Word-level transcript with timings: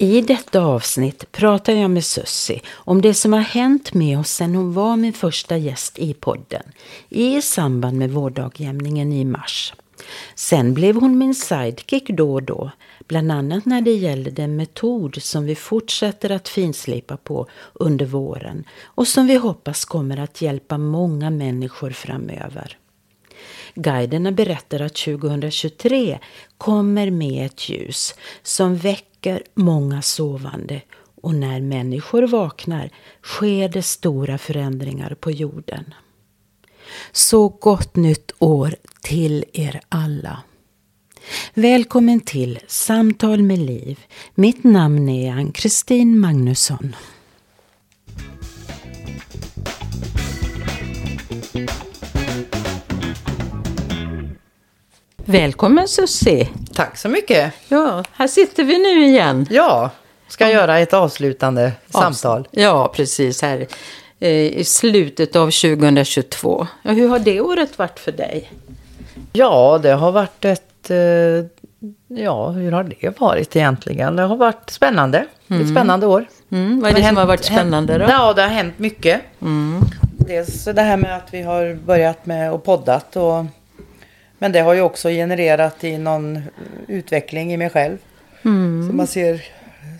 I 0.00 0.20
detta 0.20 0.60
avsnitt 0.60 1.32
pratar 1.32 1.72
jag 1.72 1.90
med 1.90 2.04
Sussi 2.04 2.60
om 2.72 3.02
det 3.02 3.14
som 3.14 3.32
har 3.32 3.40
hänt 3.40 3.94
med 3.94 4.18
oss 4.18 4.30
sedan 4.30 4.54
hon 4.54 4.72
var 4.72 4.96
min 4.96 5.12
första 5.12 5.56
gäst 5.56 5.98
i 5.98 6.14
podden 6.14 6.62
i 7.08 7.42
samband 7.42 7.98
med 7.98 8.10
vårdagjämningen 8.10 9.12
i 9.12 9.24
mars. 9.24 9.74
Sen 10.34 10.74
blev 10.74 10.96
hon 10.96 11.18
min 11.18 11.34
sidekick 11.34 12.08
då 12.08 12.34
och 12.34 12.42
då, 12.42 12.70
bland 13.08 13.32
annat 13.32 13.66
när 13.66 13.80
det 13.80 13.94
gäller 13.94 14.30
den 14.30 14.56
metod 14.56 15.22
som 15.22 15.44
vi 15.44 15.54
fortsätter 15.54 16.30
att 16.30 16.48
finslipa 16.48 17.16
på 17.16 17.46
under 17.72 18.06
våren 18.06 18.64
och 18.84 19.08
som 19.08 19.26
vi 19.26 19.34
hoppas 19.36 19.84
kommer 19.84 20.16
att 20.16 20.42
hjälpa 20.42 20.78
många 20.78 21.30
människor 21.30 21.90
framöver. 21.90 22.76
Guiderna 23.74 24.32
berättar 24.32 24.80
att 24.80 24.94
2023 24.94 26.18
kommer 26.58 27.10
med 27.10 27.46
ett 27.46 27.68
ljus 27.68 28.14
som 28.42 28.76
väcker 28.76 29.42
många 29.54 30.02
sovande 30.02 30.80
och 31.22 31.34
när 31.34 31.60
människor 31.60 32.22
vaknar 32.22 32.90
sker 33.22 33.68
det 33.68 33.82
stora 33.82 34.38
förändringar 34.38 35.16
på 35.20 35.30
jorden. 35.30 35.94
Så 37.12 37.48
gott 37.48 37.96
nytt 37.96 38.32
år 38.38 38.74
till 39.02 39.44
er 39.52 39.80
alla. 39.88 40.42
Välkommen 41.54 42.20
till 42.20 42.58
Samtal 42.66 43.42
med 43.42 43.58
Liv. 43.58 43.98
Mitt 44.34 44.64
namn 44.64 45.08
är 45.08 45.32
Ann-Kristin 45.32 46.20
Magnusson. 46.20 46.96
Välkommen 55.32 55.88
Sussi. 55.88 56.48
Tack 56.74 56.96
så 56.98 57.08
mycket. 57.08 57.52
Ja, 57.68 58.04
här 58.12 58.26
sitter 58.28 58.64
vi 58.64 58.78
nu 58.78 59.06
igen. 59.06 59.46
Ja, 59.50 59.90
ska 60.28 60.50
göra 60.50 60.78
ett 60.78 60.94
avslutande 60.94 61.72
samtal. 61.90 62.48
Ja, 62.50 62.92
precis. 62.94 63.42
Här 63.42 63.66
eh, 64.20 64.30
i 64.30 64.64
slutet 64.64 65.36
av 65.36 65.46
2022. 65.50 66.66
Ja, 66.82 66.92
hur 66.92 67.08
har 67.08 67.18
det 67.18 67.40
året 67.40 67.78
varit 67.78 67.98
för 67.98 68.12
dig? 68.12 68.52
Ja, 69.32 69.78
det 69.82 69.90
har 69.92 70.12
varit 70.12 70.44
ett... 70.44 70.90
eh, 70.90 70.96
Ja, 72.18 72.48
hur 72.50 72.72
har 72.72 72.84
det 72.84 73.20
varit 73.20 73.56
egentligen? 73.56 74.16
Det 74.16 74.22
har 74.22 74.36
varit 74.36 74.70
spännande. 74.70 75.18
Ett 75.62 75.68
spännande 75.70 76.06
år. 76.06 76.26
Mm, 76.50 76.80
vad 76.80 76.90
är 76.90 76.94
det, 76.94 77.00
har 77.02 77.08
som 77.08 77.16
har 77.16 77.22
hänt- 77.22 77.28
varit 77.28 77.44
spännande 77.44 77.92
då? 77.92 78.04
hänt- 78.04 78.12
Ja, 78.18 78.32
det 78.32 78.42
har 78.42 78.48
hänt 78.48 78.78
mycket. 78.78 79.20
Mm. 79.42 79.80
Dels 80.18 80.64
det 80.64 80.82
här 80.82 80.96
med 80.96 81.16
att 81.16 81.28
vi 81.34 81.42
har 81.42 81.74
börjat 81.74 82.26
med 82.26 82.52
och 82.52 82.64
poddat. 82.64 83.16
Och, 83.16 83.44
men 84.38 84.52
det 84.52 84.60
har 84.60 84.74
ju 84.74 84.80
också 84.80 85.08
genererat 85.08 85.84
i 85.84 85.98
någon 85.98 86.42
utveckling 86.88 87.52
i 87.52 87.56
mig 87.56 87.70
själv. 87.70 87.98
Mm. 88.44 88.88
Så 88.88 88.96
man 88.96 89.06
ser, 89.06 89.42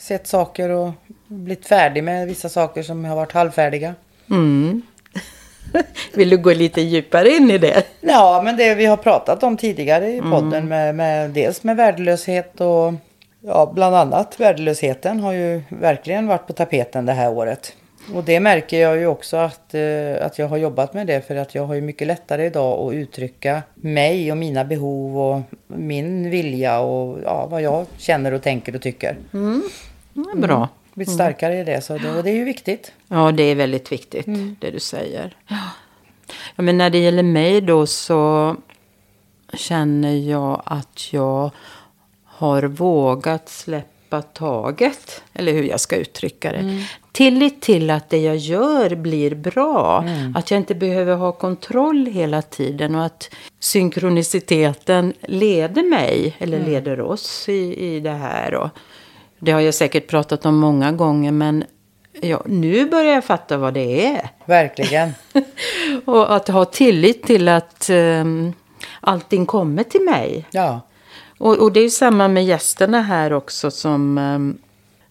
sett 0.00 0.26
saker 0.26 0.68
och 0.70 0.90
blivit 1.26 1.66
färdig 1.66 2.04
med 2.04 2.26
vissa 2.26 2.48
saker 2.48 2.82
som 2.82 3.04
har 3.04 3.16
varit 3.16 3.32
halvfärdiga. 3.32 3.94
Mm. 4.30 4.82
Vill 6.14 6.30
du 6.30 6.36
gå 6.36 6.52
lite 6.52 6.80
djupare 6.80 7.28
in 7.30 7.50
i 7.50 7.58
det? 7.58 7.82
Ja, 8.00 8.40
men 8.44 8.56
det 8.56 8.74
vi 8.74 8.86
har 8.86 8.96
pratat 8.96 9.42
om 9.42 9.56
tidigare 9.56 10.10
i 10.10 10.18
Mm. 10.18 10.30
podden 10.30 10.68
med, 10.68 10.94
med 10.94 11.30
dels 11.30 11.62
med 11.64 11.76
värdelöshet 11.76 12.60
och 12.60 12.92
ja, 13.40 13.72
bland 13.74 13.96
annat 13.96 14.40
värdelösheten 14.40 15.20
har 15.20 15.32
ju 15.32 15.62
verkligen 15.68 16.26
varit 16.26 16.46
på 16.46 16.52
tapeten 16.52 17.06
det 17.06 17.12
här 17.12 17.30
året. 17.30 17.72
Och 18.14 18.24
det 18.24 18.40
märker 18.40 18.80
jag 18.80 18.98
ju 18.98 19.06
också 19.06 19.36
att, 19.36 19.74
eh, 19.74 20.26
att 20.26 20.38
jag 20.38 20.48
har 20.48 20.56
jobbat 20.56 20.94
med 20.94 21.06
det 21.06 21.26
för 21.26 21.36
att 21.36 21.54
jag 21.54 21.66
har 21.66 21.74
ju 21.74 21.80
mycket 21.80 22.06
lättare 22.06 22.46
idag 22.46 22.88
att 22.88 22.94
uttrycka 22.94 23.62
mig 23.74 24.32
och 24.32 24.38
mina 24.38 24.64
behov 24.64 25.18
och 25.18 25.42
min 25.66 26.30
vilja 26.30 26.80
och 26.80 27.18
ja, 27.24 27.46
vad 27.46 27.62
jag 27.62 27.86
känner 27.98 28.32
och 28.32 28.42
tänker 28.42 28.74
och 28.74 28.82
tycker. 28.82 29.16
Ja, 30.12 30.34
bra. 30.36 30.68
Blivit 30.94 31.14
starkare 31.14 31.60
i 31.60 31.64
det, 31.64 31.80
så 31.80 31.98
det, 31.98 32.16
och 32.16 32.24
det 32.24 32.30
är 32.30 32.34
ju 32.34 32.44
viktigt. 32.44 32.92
Ja, 33.08 33.32
det 33.32 33.42
är 33.42 33.54
väldigt 33.54 33.92
viktigt, 33.92 34.26
det 34.60 34.70
du 34.70 34.80
säger. 34.80 35.36
Ja. 35.48 35.56
ja, 36.56 36.62
men 36.62 36.78
när 36.78 36.90
det 36.90 36.98
gäller 36.98 37.22
mig 37.22 37.60
då 37.60 37.86
så 37.86 38.56
känner 39.52 40.16
jag 40.16 40.62
att 40.64 41.12
jag 41.12 41.50
har 42.24 42.62
vågat 42.62 43.48
släppa 43.48 44.22
taget. 44.22 45.22
Eller 45.32 45.52
hur 45.52 45.62
jag 45.62 45.80
ska 45.80 45.96
uttrycka 45.96 46.52
det. 46.52 46.86
Tillit 47.18 47.60
till 47.60 47.90
att 47.90 48.10
det 48.10 48.18
jag 48.18 48.36
gör 48.36 48.94
blir 48.94 49.34
bra. 49.34 50.04
Att 50.34 50.50
jag 50.50 50.58
inte 50.58 50.74
behöver 50.74 51.14
ha 51.14 51.32
kontroll 51.32 52.06
hela 52.06 52.42
tiden. 52.42 52.94
Och 52.94 53.04
att 53.04 53.34
synkroniciteten 53.60 55.12
leder 55.20 55.82
mig, 55.82 56.36
eller 56.38 56.60
leder 56.60 57.00
oss 57.00 57.48
i, 57.48 57.86
i 57.86 58.00
det 58.00 58.10
här. 58.10 58.54
Och 58.54 58.68
det 59.38 59.52
har 59.52 59.60
jag 59.60 59.74
säkert 59.74 60.06
pratat 60.06 60.46
om 60.46 60.58
många 60.58 60.92
gånger, 60.92 61.32
men 61.32 61.64
ja, 62.20 62.42
nu 62.46 62.86
börjar 62.86 63.14
jag 63.14 63.24
fatta 63.24 63.56
vad 63.56 63.74
det 63.74 64.06
är. 64.06 64.30
Verkligen. 64.44 65.14
Och 66.04 66.34
att 66.36 66.48
ha 66.48 66.64
tillit 66.64 67.22
till 67.22 67.48
att 67.48 67.90
um, 67.90 68.52
allting 69.00 69.46
kommer 69.46 69.82
till 69.82 70.02
mig. 70.02 70.46
Ja. 70.50 70.80
Och, 71.38 71.58
och 71.58 71.72
det 71.72 71.80
är 71.80 71.84
ju 71.84 71.90
samma 71.90 72.28
med 72.28 72.44
gästerna 72.44 73.02
här 73.02 73.32
också 73.32 73.70
som... 73.70 74.18
ehm, 74.18 74.58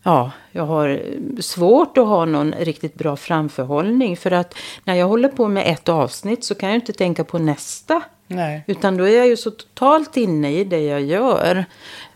ja, 0.08 0.32
jag 0.52 0.66
har 0.66 1.02
svårt 1.42 1.98
att 1.98 2.08
ha 2.08 2.26
någon 2.26 2.52
riktigt 2.52 2.96
bra 2.96 3.16
framförhållning. 3.16 4.18
För 4.18 4.32
att 4.32 4.56
när 4.84 4.96
jag 4.96 5.08
håller 5.08 5.30
på 5.30 5.48
med 5.48 5.68
ett 5.68 5.90
avsnitt 5.90 6.44
så 6.44 6.56
kan 6.56 6.70
jag 6.70 6.78
inte 6.78 6.94
tänka 6.94 7.24
på 7.24 7.40
nästa. 7.40 8.02
Nej. 8.28 8.64
Utan 8.68 8.98
då 8.98 9.04
är 9.04 9.18
jag 9.18 9.28
ju 9.28 9.38
så 9.38 9.52
totalt 9.52 10.18
inne 10.18 10.52
i 10.60 10.64
det 10.64 10.80
jag 10.80 11.02
gör. 11.02 11.66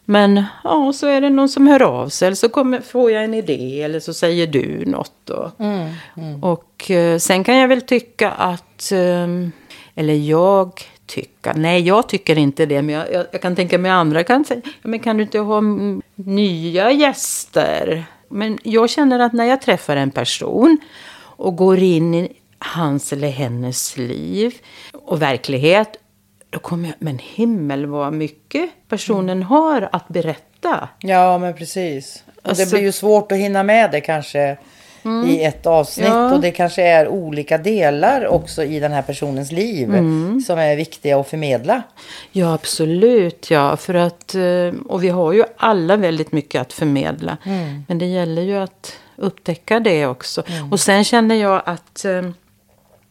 Men 0.06 0.44
ja, 0.64 0.94
så 0.94 1.08
är 1.08 1.22
det 1.22 1.30
någon 1.30 1.50
som 1.50 1.68
hör 1.68 1.82
av 1.82 2.10
sig. 2.10 2.26
Eller 2.26 2.36
så 2.36 2.50
kommer, 2.50 2.80
får 2.80 3.12
jag 3.12 3.24
en 3.24 3.34
idé. 3.34 3.82
Eller 3.82 4.00
så 4.00 4.14
säger 4.14 4.48
du 4.48 4.86
något. 4.86 5.30
Och, 5.30 5.52
och 6.42 6.92
eh, 6.92 7.18
sen 7.18 7.44
kan 7.44 7.58
jag 7.58 7.68
väl 7.68 7.82
tycka 7.82 8.32
att... 8.32 8.92
ehm, 8.92 9.52
eller 9.96 10.14
jag 10.14 10.82
tycka. 11.12 11.54
Nej, 11.56 11.82
jag 11.82 12.10
tycker 12.10 12.38
inte 12.38 12.66
det. 12.66 12.82
Men 12.82 12.96
jag, 12.96 13.14
jag, 13.14 13.26
jag 13.32 13.42
kan 13.42 13.56
tänka 13.56 13.78
mig 13.78 13.92
andra 13.92 14.24
kan 14.24 14.46
säga. 14.46 14.62
Men 14.82 15.00
kan 15.00 15.18
du 15.18 15.24
inte 15.24 15.40
ha 15.40 15.58
mm, 15.58 16.02
nya 16.16 16.92
gäster? 16.92 18.06
Men 18.30 18.58
jag 18.64 18.90
känner 18.90 19.20
att 19.20 19.34
när 19.34 19.46
jag 19.46 19.62
träffar 19.62 19.96
en 19.96 20.12
person 20.12 20.78
och 21.22 21.56
går 21.56 21.80
in 21.80 22.14
i 22.16 22.32
hans 22.60 23.14
eller 23.14 23.30
hennes 23.30 23.98
liv 23.98 24.54
och 24.94 25.22
verklighet. 25.22 25.98
Då 26.50 26.60
kommer 26.60 26.88
jag, 26.88 26.96
men 27.00 27.20
himmel 27.20 27.86
vad 27.86 28.14
mycket 28.14 28.70
personen 28.90 29.44
har 29.44 29.90
att 29.92 30.08
berätta. 30.08 30.90
Ja, 31.00 31.38
men 31.38 31.54
precis. 31.54 32.24
Och 32.44 32.50
Alltså- 32.50 32.66
det 32.66 32.72
blir 32.72 32.82
ju 32.82 32.92
svårt 32.92 33.32
att 33.32 33.38
hinna 33.38 33.64
med 33.64 33.92
det 33.92 34.02
kanske 34.02 34.58
i 35.28 35.44
ett 35.44 35.66
avsnitt. 35.66 36.08
Ja. 36.08 36.34
Och 36.34 36.42
det 36.42 36.52
kanske 36.52 36.82
är 36.84 37.08
olika 37.08 37.58
delar 37.58 38.28
också 38.28 38.64
i 38.64 38.80
den 38.80 38.92
här 38.92 39.02
personens 39.02 39.52
liv 39.52 39.88
som 40.48 40.60
är 40.60 40.76
viktiga 40.76 41.20
att 41.20 41.28
förmedla. 41.28 41.82
Ja, 42.32 42.54
absolut. 42.54 43.52
Ja, 43.52 43.78
för 43.78 43.94
att, 43.94 44.36
eh, 44.36 44.74
och 44.86 45.04
vi 45.04 45.10
har 45.10 45.34
ju 45.34 45.44
alla 45.58 45.98
väldigt 45.98 46.32
mycket 46.32 46.62
att 46.62 46.74
förmedla. 46.74 47.38
Men 47.88 47.98
det 47.98 48.06
gäller 48.06 48.42
ju 48.42 48.58
att 48.58 48.94
upptäcka 49.16 49.80
det 49.80 50.06
också. 50.06 50.44
Och 50.72 50.80
sen 50.80 51.04
känner 51.04 51.36
jag 51.36 51.62
att 51.66 52.06
eh, 52.06 52.22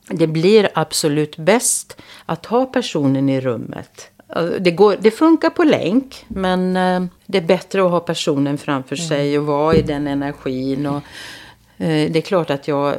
det 0.08 0.26
blir 0.26 0.68
absolut 0.74 1.36
bäst 1.36 1.96
att 2.26 2.46
ha 2.46 2.66
personen 2.66 3.28
i 3.28 3.40
rummet. 3.40 4.10
Alltså, 4.26 4.58
Det, 4.58 4.70
går, 4.70 4.96
det 5.00 5.10
funkar 5.10 5.50
på 5.50 5.64
länk, 5.64 6.24
men 6.28 6.76
eh, 6.76 7.02
det 7.26 7.38
är 7.38 7.42
bättre 7.42 7.84
att 7.84 7.90
ha 7.90 8.00
personen 8.00 8.58
framför 8.58 8.96
sig 8.96 9.38
och 9.38 9.46
vara 9.46 9.74
i 9.74 9.82
den 9.82 10.06
energin. 10.06 10.86
Och, 10.86 10.96
eh, 10.96 11.02
det 11.86 12.16
är 12.16 12.20
klart 12.20 12.50
att 12.50 12.68
jag 12.68 12.94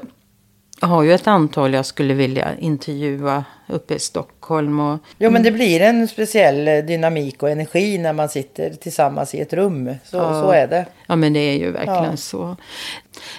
har 0.79 1.03
ju 1.03 1.13
ett 1.13 1.27
antal 1.27 1.73
jag 1.73 1.85
skulle 1.85 2.13
vilja 2.13 2.57
intervjua 2.59 3.43
uppe 3.67 3.93
i 3.95 3.99
Stockholm. 3.99 4.79
Och, 4.79 4.99
Jo 5.17 5.29
men 5.31 5.43
det 5.43 5.51
blir 5.51 5.81
en 5.81 6.07
speciell 6.07 6.67
eh, 6.67 6.77
dynamik 6.77 7.43
och 7.43 7.49
energi 7.49 7.97
när 7.97 8.13
man 8.13 8.29
sitter 8.29 8.69
tillsammans 8.69 9.35
i 9.35 9.41
ett 9.41 9.53
rum. 9.53 9.95
Så, 10.03 10.17
Ja. 10.17 10.41
så 10.41 10.51
är 10.51 10.67
det. 10.67 10.85
Ja, 11.07 11.15
men 11.15 11.33
det 11.33 11.39
är 11.39 11.57
ju 11.57 11.71
verkligen 11.71 12.03
Ja. 12.03 12.17
så. 12.17 12.55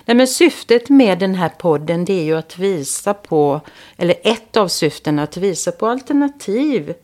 Nej, 0.05 0.17
men 0.17 0.27
syftet 0.27 0.89
med 0.89 1.19
den 1.19 1.35
här 1.35 1.49
podden 1.49 2.05
det 2.05 2.13
är 2.21 2.25
ju 2.25 2.37
att 2.37 2.59
visa 2.59 3.15
på, 3.15 3.61
eller 3.97 4.15
ett 4.23 4.57
av 4.57 4.69
syftena, 4.69 5.23
att 5.23 5.37
visa 5.37 5.73
på 5.73 5.87
alternativ 5.87 6.95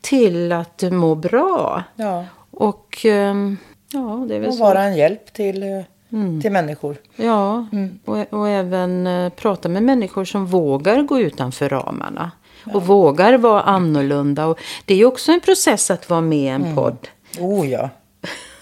till 0.00 0.52
att 0.52 0.82
må 0.82 1.14
bra. 1.14 1.82
Ja. 1.96 2.24
Och 2.50 3.00
ehm, 3.04 3.56
ja, 3.92 4.24
det 4.28 4.34
är 4.34 4.38
väl 4.40 4.48
Och 4.48 4.54
så. 4.54 4.60
vara 4.64 4.82
en 4.82 4.96
hjälp 4.96 5.32
till, 5.32 5.84
eh, 6.12 6.40
till 6.42 6.52
människor. 6.52 6.96
Ja, 7.16 7.66
och, 8.04 8.32
och 8.32 8.48
även 8.48 9.06
eh, 9.06 9.28
prata 9.28 9.68
med 9.68 9.82
människor 9.82 10.24
som 10.24 10.46
vågar 10.46 11.02
gå 11.02 11.20
utanför 11.20 11.68
ramarna. 11.68 12.30
Och 12.74 12.86
vågar 12.86 13.38
vara 13.38 13.60
annorlunda. 13.62 14.46
Och 14.46 14.58
det 14.84 14.94
är 14.94 14.98
ju 14.98 15.04
också 15.04 15.32
en 15.32 15.40
process 15.40 15.90
att 15.90 16.10
vara 16.10 16.20
med 16.20 16.38
i 16.38 16.46
en 16.46 16.74
podd. 16.76 17.08
Oh 17.40 17.68
ja. 17.70 17.88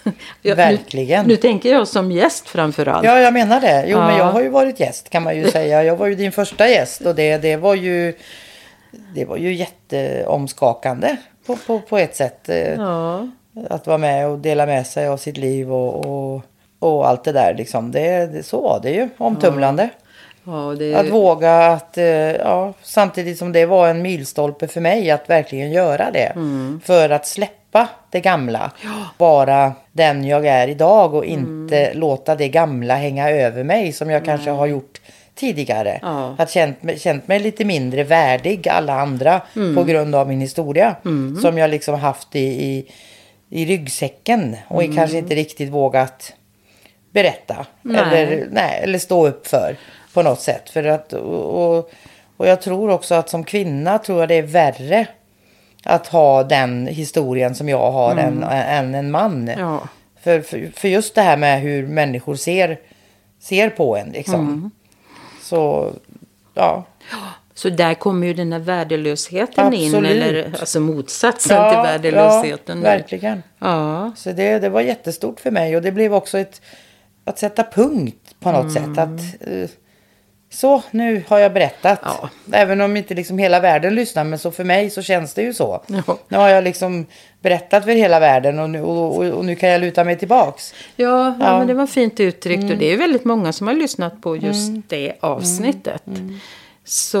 Ja, 0.41 0.55
Verkligen. 0.55 1.25
Nu, 1.25 1.27
nu 1.33 1.35
tänker 1.37 1.71
jag 1.71 1.87
som 1.87 2.11
gäst 2.11 2.47
framför 2.49 2.85
allt. 2.87 3.05
Ja, 3.05 3.19
jag 3.19 3.33
menar 3.33 3.61
det. 3.61 3.85
Jo, 3.87 3.97
men 3.97 4.09
Ja. 4.11 4.17
jag 4.17 4.25
har 4.31 4.41
ju 4.41 4.49
varit 4.49 4.79
gäst 4.79 5.09
kan 5.09 5.23
man 5.23 5.37
ju 5.37 5.51
säga. 5.51 5.83
Jag 5.83 5.95
var 5.95 6.07
ju 6.07 6.15
din 6.15 6.31
första 6.31 6.67
gäst 6.69 7.01
och 7.01 7.15
det, 7.15 7.37
det 7.37 7.55
var 7.57 7.75
ju 7.75 8.13
det 9.15 9.25
var 9.25 9.37
ju 9.37 9.53
jätteomskakande 9.53 11.15
på, 11.45 11.55
på, 11.55 11.79
på 11.79 11.97
ett 11.97 12.15
sätt. 12.15 12.49
eh, 12.49 12.73
Ja. 12.73 13.27
Att 13.69 13.87
vara 13.87 13.97
med 13.97 14.27
och 14.27 14.39
dela 14.39 14.65
med 14.65 14.87
sig 14.87 15.07
av 15.07 15.17
sitt 15.17 15.37
liv 15.37 15.73
och, 15.73 16.05
och, 16.05 16.41
och 16.81 17.07
allt 17.07 17.23
det 17.23 17.31
där 17.31 17.53
liksom. 17.53 17.91
Det, 17.91 18.25
det, 18.33 18.43
så 18.43 18.61
var 18.61 18.79
det 18.83 18.91
ju. 18.91 19.09
Omtumlande. 19.17 19.89
Ja, 20.43 20.75
det 20.79 20.95
Att 20.95 21.09
våga 21.09 21.55
att, 21.67 21.97
eh, 21.97 22.05
ja, 22.05 22.73
samtidigt 22.81 23.37
som 23.37 23.51
det 23.51 23.65
var 23.65 23.87
en 23.87 24.01
milstolpe 24.01 24.67
för 24.67 24.81
mig 24.81 25.11
att 25.11 25.29
verkligen 25.29 25.71
göra 25.71 26.11
det. 26.11 26.31
För 26.85 27.09
att 27.09 27.27
släppa 27.27 27.87
det 28.09 28.19
gamla. 28.19 28.71
Vara 29.17 29.73
den 29.91 30.25
jag 30.25 30.45
är 30.45 30.67
idag 30.67 31.13
och 31.13 31.25
inte 31.25 31.93
låta 31.93 32.35
det 32.35 32.47
gamla 32.49 32.95
hänga 32.95 33.29
över 33.29 33.63
mig 33.63 33.91
som 33.93 34.09
jag 34.09 34.25
kanske 34.25 34.49
har 34.49 34.65
gjort 34.65 35.01
tidigare. 35.35 35.99
Ja. 36.01 36.35
Att 36.37 36.49
känt, 36.51 36.83
mig- 36.83 36.99
känt 36.99 37.27
mig 37.27 37.39
lite 37.39 37.65
mindre 37.65 38.03
värdig 38.03 38.67
alla 38.69 38.93
andra 38.93 39.41
på 39.75 39.83
grund 39.83 40.15
av 40.15 40.27
min 40.27 40.41
historia. 40.41 40.95
Som 41.41 41.57
jag 41.57 41.69
liksom 41.69 41.95
haft 41.99 42.35
i, 42.35 42.39
i, 42.39 42.85
i 43.49 43.65
ryggsäcken 43.65 44.55
och 44.67 44.81
kanske 44.95 45.17
inte 45.17 45.35
riktigt 45.35 45.69
vågat 45.69 46.33
berätta. 47.11 47.65
Nej. 47.81 48.01
Eller, 48.01 48.47
nej, 48.51 48.79
eller 48.83 48.99
stå 48.99 49.27
upp 49.27 49.47
för 49.47 49.75
på 50.13 50.21
något 50.21 50.41
sätt. 50.41 50.69
För 50.69 50.83
att, 50.83 51.13
och, 51.13 51.89
och, 52.37 52.47
jag 52.47 52.61
tror 52.61 52.89
också 52.89 53.15
att 53.15 53.29
som 53.29 53.43
kvinna 53.43 53.97
tror 53.97 54.19
jag 54.19 54.29
det 54.29 54.35
är 54.35 54.41
värre 54.41 55.07
att 55.83 56.07
ha 56.07 56.43
den 56.43 56.87
historien 56.87 57.55
som 57.55 57.69
jag 57.69 57.91
har 57.91 58.15
än, 58.15 58.43
än 58.43 58.95
en 58.95 59.11
man. 59.11 59.51
Ja. 59.57 59.81
För, 60.21 60.41
för, 60.41 60.71
för 60.75 60.87
just 60.87 61.15
det 61.15 61.21
här 61.21 61.37
med 61.37 61.61
hur 61.61 61.87
människor 61.87 62.35
ser, 62.35 62.79
ser 63.39 63.69
på 63.69 63.97
en 63.97 64.09
liksom. 64.09 64.71
Så, 65.41 65.91
ja. 66.53 66.83
Så 67.53 67.69
där 67.69 67.93
kommer 67.93 68.27
ju 68.27 68.33
den 68.33 68.53
här 68.53 68.59
värdelösheten 68.59 69.73
in. 69.73 69.95
Absolut. 69.95 70.11
Eller 70.11 70.55
alltså 70.59 70.79
motsatsen 70.79 71.57
ja 71.57 71.69
till 71.69 71.91
värdelösheten. 71.91 72.77
Ja, 72.77 72.83
verkligen. 72.83 73.43
Ja. 73.59 74.11
Så 74.15 74.31
det, 74.31 74.59
det 74.59 74.69
var 74.69 74.81
jättestort 74.81 75.39
för 75.39 75.51
mig 75.51 75.75
och 75.75 75.81
det 75.81 75.91
blev 75.91 76.13
också 76.13 76.37
ett 76.37 76.61
att 77.25 77.39
sätta 77.39 77.63
punkt 77.63 78.35
på 78.39 78.51
något 78.51 78.75
Mm. 78.77 78.95
sätt. 78.95 79.03
Att, 79.03 79.47
eh, 79.47 79.69
så, 80.49 80.83
nu 80.91 81.23
har 81.27 81.39
jag 81.39 81.53
berättat. 81.53 81.99
Ja. 82.03 82.29
Även 82.51 82.81
om 82.81 82.97
inte 82.97 83.13
liksom 83.13 83.37
hela 83.37 83.59
världen 83.59 83.95
lyssnar, 83.95 84.23
men 84.23 84.39
så 84.39 84.51
för 84.51 84.63
mig 84.63 84.89
så 84.89 85.01
känns 85.01 85.33
det 85.33 85.41
ju 85.41 85.53
så. 85.53 85.83
Ja. 85.87 86.17
Nu 86.27 86.37
har 86.37 86.49
jag 86.49 86.63
liksom 86.63 87.05
berättat 87.41 87.83
för 87.85 87.91
hela 87.91 88.19
världen 88.19 88.59
och 88.59 88.69
nu, 88.69 88.81
och, 88.81 89.17
och, 89.17 89.25
och 89.25 89.45
nu 89.45 89.55
kan 89.55 89.69
jag 89.69 89.81
luta 89.81 90.03
mig 90.03 90.17
tillbaks. 90.17 90.73
Ja, 90.95 91.35
ja. 91.39 91.45
Mm. 91.45 91.57
men 91.57 91.67
det 91.67 91.73
var 91.73 91.87
fint 91.87 92.19
uttryckt. 92.19 92.71
Och 92.71 92.77
det 92.77 92.85
är 92.93 92.97
väldigt 92.97 93.25
många 93.25 93.53
som 93.53 93.67
har 93.67 93.73
lyssnat 93.73 94.21
på 94.21 94.35
just 94.35 94.71
det 94.87 95.13
avsnittet. 95.19 96.07
Mm. 96.07 96.39
Så 96.83 97.17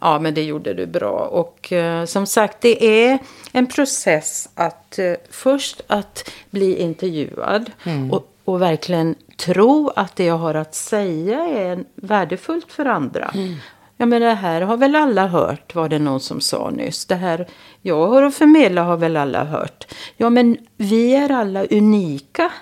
ja, 0.00 0.18
men 0.18 0.34
det 0.34 0.42
gjorde 0.42 0.74
du 0.74 0.86
bra. 0.86 1.10
Och 1.26 1.72
eh, 1.72 2.04
som 2.04 2.26
sagt, 2.26 2.60
det 2.60 2.84
är 2.84 3.18
en 3.52 3.66
process 3.66 4.48
att 4.54 4.98
eh, 4.98 5.12
först 5.30 5.80
att 5.86 6.30
bli 6.50 6.76
intervjuad. 6.78 7.70
Mm. 7.86 8.10
Och, 8.12 8.26
och 8.52 8.62
verkligen 8.62 9.14
tro 9.36 9.90
att 9.96 10.16
det 10.16 10.24
jag 10.24 10.38
har 10.38 10.54
att 10.54 10.74
säga 10.74 11.46
är 11.46 11.84
värdefullt 11.94 12.72
för 12.72 12.84
andra. 12.84 13.30
Mm. 13.34 13.54
Ja, 13.96 14.06
men 14.06 14.22
det 14.22 14.34
här 14.34 14.60
har 14.60 14.76
väl 14.76 14.96
alla 14.96 15.26
hört, 15.26 15.74
var 15.74 15.88
det 15.88 15.98
någon 15.98 16.20
som 16.20 16.40
sa 16.40 16.70
nyss. 16.70 17.04
Det 17.04 17.14
här 17.14 17.46
jag 17.82 18.08
har 18.08 18.22
att 18.22 18.34
förmedla 18.34 18.82
har 18.82 18.96
väl 18.96 19.16
alla 19.16 19.44
hört. 19.44 19.94
Ja, 20.16 20.30
men 20.30 20.56
vi 20.76 21.14
är 21.14 21.32
alla 21.32 21.64
unika. 21.64 22.52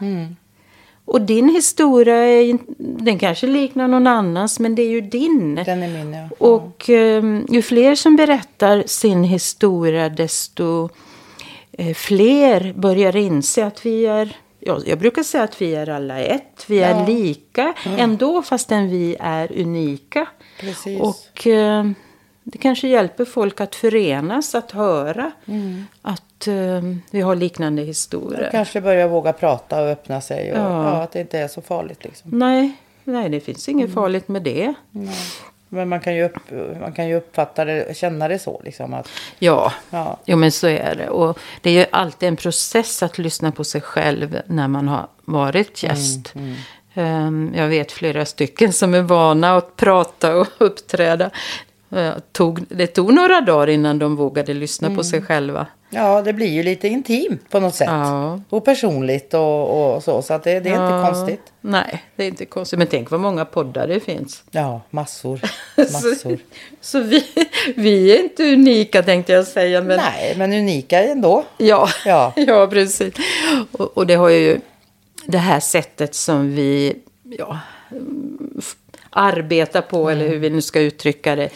Och 1.05 1.20
din 1.20 1.49
historia, 1.49 2.17
är, 2.17 2.58
den 2.79 3.19
kanske 3.19 3.46
liknar 3.46 3.88
någon 3.88 4.06
annans, 4.06 4.61
men 4.61 4.75
det 4.75 4.82
är 4.82 4.91
ju 4.91 5.00
din. 5.00 5.55
Den 5.55 5.82
är 5.82 5.88
min, 5.88 6.12
ja. 6.14 6.29
Och 6.38 6.91
eh, 6.91 7.25
ju 7.49 7.62
fler 7.62 7.94
som 7.94 8.17
berättar 8.17 8.82
sin 8.87 9.25
historia, 9.25 10.08
desto 10.08 10.88
eh, 11.73 11.94
fler 11.94 12.73
börjar 12.73 13.17
inse 13.17 13.67
att 13.67 13.87
vi 13.87 14.06
är... 14.06 14.37
Ja, 14.69 14.81
jag 14.87 14.99
brukar 14.99 15.23
säga 15.23 15.44
att 15.44 15.62
vi 15.62 15.75
är 15.75 15.88
alla 15.88 16.19
ett. 16.20 16.65
Vi 16.69 16.79
är 16.82 16.91
Ja. 17.00 17.06
lika 17.06 17.75
ändå, 17.99 18.43
fastän 18.43 18.88
vi 18.91 19.17
är 19.20 19.61
unika. 19.61 20.26
Precis. 20.61 21.00
Och 21.00 21.47
eh, 21.47 21.85
det 22.43 22.59
kanske 22.59 22.88
hjälper 22.88 23.25
folk 23.25 23.61
att 23.61 23.75
förenas, 23.75 24.55
att 24.55 24.70
höra 24.70 25.31
Mm. 25.47 25.85
att 26.03 26.47
eh, 26.47 26.82
vi 27.11 27.20
har 27.20 27.37
liknande 27.37 27.82
historier. 27.82 28.49
Kanske 28.53 28.81
börja 28.81 29.09
våga 29.09 29.32
prata 29.32 29.82
och 29.82 29.88
öppna 29.88 30.20
sig. 30.20 30.53
Och, 30.53 30.59
Ja. 30.59 30.85
ja. 30.85 31.03
att 31.03 31.12
det 31.12 31.20
inte 31.20 31.38
är 31.38 31.49
så 31.49 31.61
farligt 31.62 32.05
liksom. 32.05 32.31
Nej, 32.38 32.73
nej, 33.05 33.29
det 33.29 33.41
finns 33.41 33.69
Mm. 33.69 33.81
inget 33.81 33.94
farligt 33.94 34.29
med 34.29 34.43
det. 34.43 34.75
Men 35.69 35.88
man 35.88 36.00
kan 36.00 36.15
ju, 36.17 36.25
upp, 36.25 36.37
man 36.81 36.93
kan 36.93 37.09
ju 37.09 37.15
uppfatta 37.17 37.65
det, 37.65 37.97
känna 37.97 38.29
det 38.29 38.38
så 38.38 38.61
liksom. 38.65 38.94
Att, 38.94 39.09
Ja, 39.38 39.73
ja. 39.91 40.17
jo, 40.25 40.37
men 40.37 40.53
så 40.53 40.67
är 40.67 40.94
det. 40.94 41.09
Och 41.09 41.38
det 41.61 41.70
är 41.70 41.75
ju 41.75 41.87
alltid 41.93 42.29
en 42.29 42.37
process 42.37 43.03
att 43.03 43.19
lyssna 43.19 43.53
på 43.53 43.65
sig 43.65 43.81
själv 43.81 44.41
när 44.47 44.69
man 44.69 44.88
har 44.88 45.06
varit 45.25 45.82
gäst. 45.82 46.35
Ehm, 46.94 47.53
Jag 47.56 47.69
vet 47.69 47.93
flera 47.93 48.25
stycken 48.25 48.73
som 48.73 48.94
är 48.94 49.03
vana 49.03 49.56
att 49.56 49.76
prata 49.76 50.37
och 50.37 50.47
uppträda. 50.59 51.31
Eh, 51.90 52.12
Tog, 52.32 52.64
det 52.69 52.87
tog 52.87 53.14
några 53.14 53.40
dagar 53.40 53.67
innan 53.69 53.99
de 53.99 54.17
vågade 54.17 54.55
lyssna 54.55 54.94
på 54.94 55.05
sig 55.05 55.22
själva. 55.22 55.67
Ja, 55.91 56.22
det 56.22 56.32
blir 56.32 56.46
ju 56.46 56.63
lite 56.63 56.89
intimt 56.89 57.51
på 57.51 57.60
något 57.60 57.74
sätt. 57.74 57.89
Ja. 57.91 58.41
Och 58.48 58.65
personligt 58.65 59.34
och, 59.34 59.94
och 59.94 60.03
så. 60.05 60.22
Så 60.22 60.34
att 60.34 60.44
det, 60.44 60.60
det 60.60 60.70
är 60.70 60.74
Ja, 60.74 60.96
inte 61.03 61.10
konstigt. 61.15 61.53
Nej, 61.60 62.05
det 62.17 62.24
är 62.24 62.29
inte 62.29 62.44
konstigt. 62.44 62.79
Men 62.79 62.89
tänk 62.89 63.10
vad 63.10 63.20
många 63.20 63.44
poddar 63.44 63.86
det 63.86 64.01
finns. 64.01 64.43
Ja, 64.51 64.81
massor. 64.91 65.41
Massor. 65.77 66.15
Så, 66.15 66.36
så 66.81 67.01
vi, 67.01 67.24
vi 67.77 68.13
är 68.19 68.22
inte 68.22 68.53
unika 68.53 69.03
tänkte 69.03 69.32
jag 69.32 69.46
säga. 69.46 69.81
Men 69.82 69.96
Nej, 69.96 70.34
men 70.36 70.53
unika 70.53 71.03
ändå. 71.03 71.44
Ja, 71.56 71.89
Ja. 72.06 72.32
ja. 72.36 72.67
precis. 72.67 73.15
Och, 73.72 73.96
och 73.98 74.06
det 74.06 74.15
har 74.15 74.29
ju 74.29 74.60
det 75.27 75.39
här 75.39 75.60
sättet 75.60 76.15
som 76.15 76.55
vi 76.55 76.96
ja, 77.39 77.58
arbetar 79.10 79.81
på, 79.82 80.10
eller 80.10 80.29
hur 80.29 80.38
vi 80.38 80.50
nu 80.50 80.60
ska 80.62 80.81
uttrycka 80.81 81.36
det. 81.36 81.48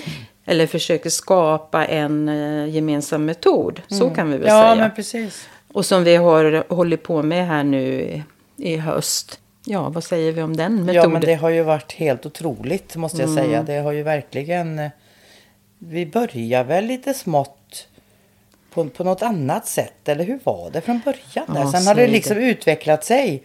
Eller 0.45 0.67
försöker 0.67 1.11
skapa 1.11 1.85
en 1.87 2.29
eh, 2.29 2.75
gemensam 2.75 3.25
metod. 3.25 3.83
Så 3.89 4.11
kan 4.11 4.31
vi 4.31 4.39
väl 4.39 4.49
Ja, 4.49 4.63
säga. 4.63 4.75
men 4.75 4.91
precis. 4.95 5.49
Och 5.73 5.87
som 5.87 6.05
vi 6.05 6.17
har 6.17 6.65
hållit 6.75 7.03
på 7.03 7.23
med 7.23 7.47
här 7.47 7.65
nu 7.65 7.83
i, 8.01 8.23
i 8.57 8.77
höst. 8.77 9.39
Ja, 9.65 9.89
vad 9.89 10.05
säger 10.05 10.33
vi 10.33 10.43
om 10.43 10.57
den 10.57 10.73
metoden? 10.75 10.95
Ja, 10.95 11.09
men 11.09 11.21
det 11.21 11.35
har 11.35 11.51
ju 11.51 11.63
varit 11.63 11.93
helt 11.93 12.27
otroligt 12.27 12.97
måste 12.97 13.19
jag 13.23 13.31
Mm. 13.31 13.45
säga. 13.45 13.63
Det 13.63 13.77
har 13.79 13.93
ju 13.93 14.03
verkligen... 14.03 14.79
eh, 14.79 14.91
Vi 15.79 16.07
börjar 16.07 16.65
väl 16.65 16.85
lite 16.85 17.15
smått 17.15 17.59
på, 18.75 18.89
på 18.89 19.05
något 19.05 19.23
annat 19.23 19.67
sätt. 19.67 20.09
Eller 20.09 20.25
hur 20.25 20.39
var 20.45 20.71
det 20.71 20.81
från 20.81 21.01
början? 21.05 21.47
Ja, 21.65 21.73
Sen 21.73 21.87
har 21.87 21.95
det 21.95 22.07
liksom 22.07 22.37
utvecklat 22.37 23.05
sig 23.05 23.43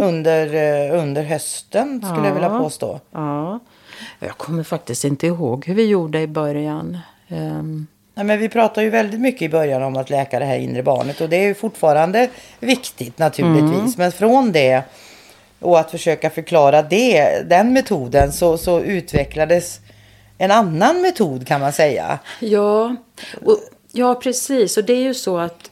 under, 0.00 0.54
eh, 0.54 0.98
under 1.00 1.22
hösten 1.22 2.02
skulle 2.12 2.26
jag 2.28 2.34
vilja 2.34 2.48
Ja. 2.48 2.58
påstå. 2.58 3.00
Ja. 3.12 3.58
Jag 4.20 4.36
kommer 4.38 4.62
faktiskt 4.62 5.04
inte 5.04 5.26
ihåg 5.26 5.66
hur 5.66 5.74
vi 5.74 5.86
gjorde 5.86 6.20
i 6.20 6.26
början. 6.26 6.98
Ehm, 7.28 7.86
Nej, 8.14 8.24
men 8.26 8.38
vi 8.38 8.48
pratar 8.48 8.82
ju 8.82 8.90
väldigt 8.90 9.20
mycket 9.20 9.42
i 9.42 9.48
början 9.48 9.82
om 9.82 9.96
att 9.96 10.10
läka 10.10 10.38
det 10.38 10.44
här 10.44 10.58
inre 10.58 10.82
barnet 10.82 11.20
och 11.20 11.28
det 11.28 11.36
är 11.36 11.46
ju 11.46 11.54
fortfarande 11.54 12.28
viktigt 12.60 13.18
naturligtvis. 13.18 13.72
Mm. 13.80 13.92
Men 13.96 14.12
från 14.12 14.52
det 14.52 14.82
och 15.60 15.80
att 15.80 15.90
försöka 15.90 16.30
förklara 16.30 16.82
det, 16.82 17.42
den 17.48 17.72
metoden 17.72 18.32
så, 18.32 18.58
så 18.58 18.80
utvecklades 18.80 19.80
en 20.38 20.50
annan 20.50 21.02
metod 21.02 21.46
kan 21.46 21.60
man 21.60 21.72
säga. 21.72 22.18
Ja, 22.40 22.96
och, 23.44 23.58
ja, 23.92 24.14
precis. 24.14 24.76
Och 24.76 24.84
det 24.84 24.92
är 24.92 25.02
ju 25.02 25.14
så 25.14 25.38
att, 25.38 25.70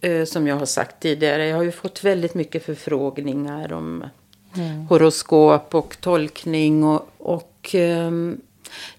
eh, 0.00 0.24
som 0.24 0.46
jag 0.46 0.56
har 0.56 0.66
sagt 0.66 1.00
tidigare, 1.00 1.46
jag 1.46 1.56
har 1.56 1.64
ju 1.64 1.72
fått 1.72 2.04
väldigt 2.04 2.34
mycket 2.34 2.64
förfrågningar 2.64 3.72
om 3.72 4.04
horoskop 4.88 5.74
och 5.74 5.96
tolkning. 6.00 6.84
Och, 6.84 7.08
och 7.18 7.70
ehm, 7.72 8.40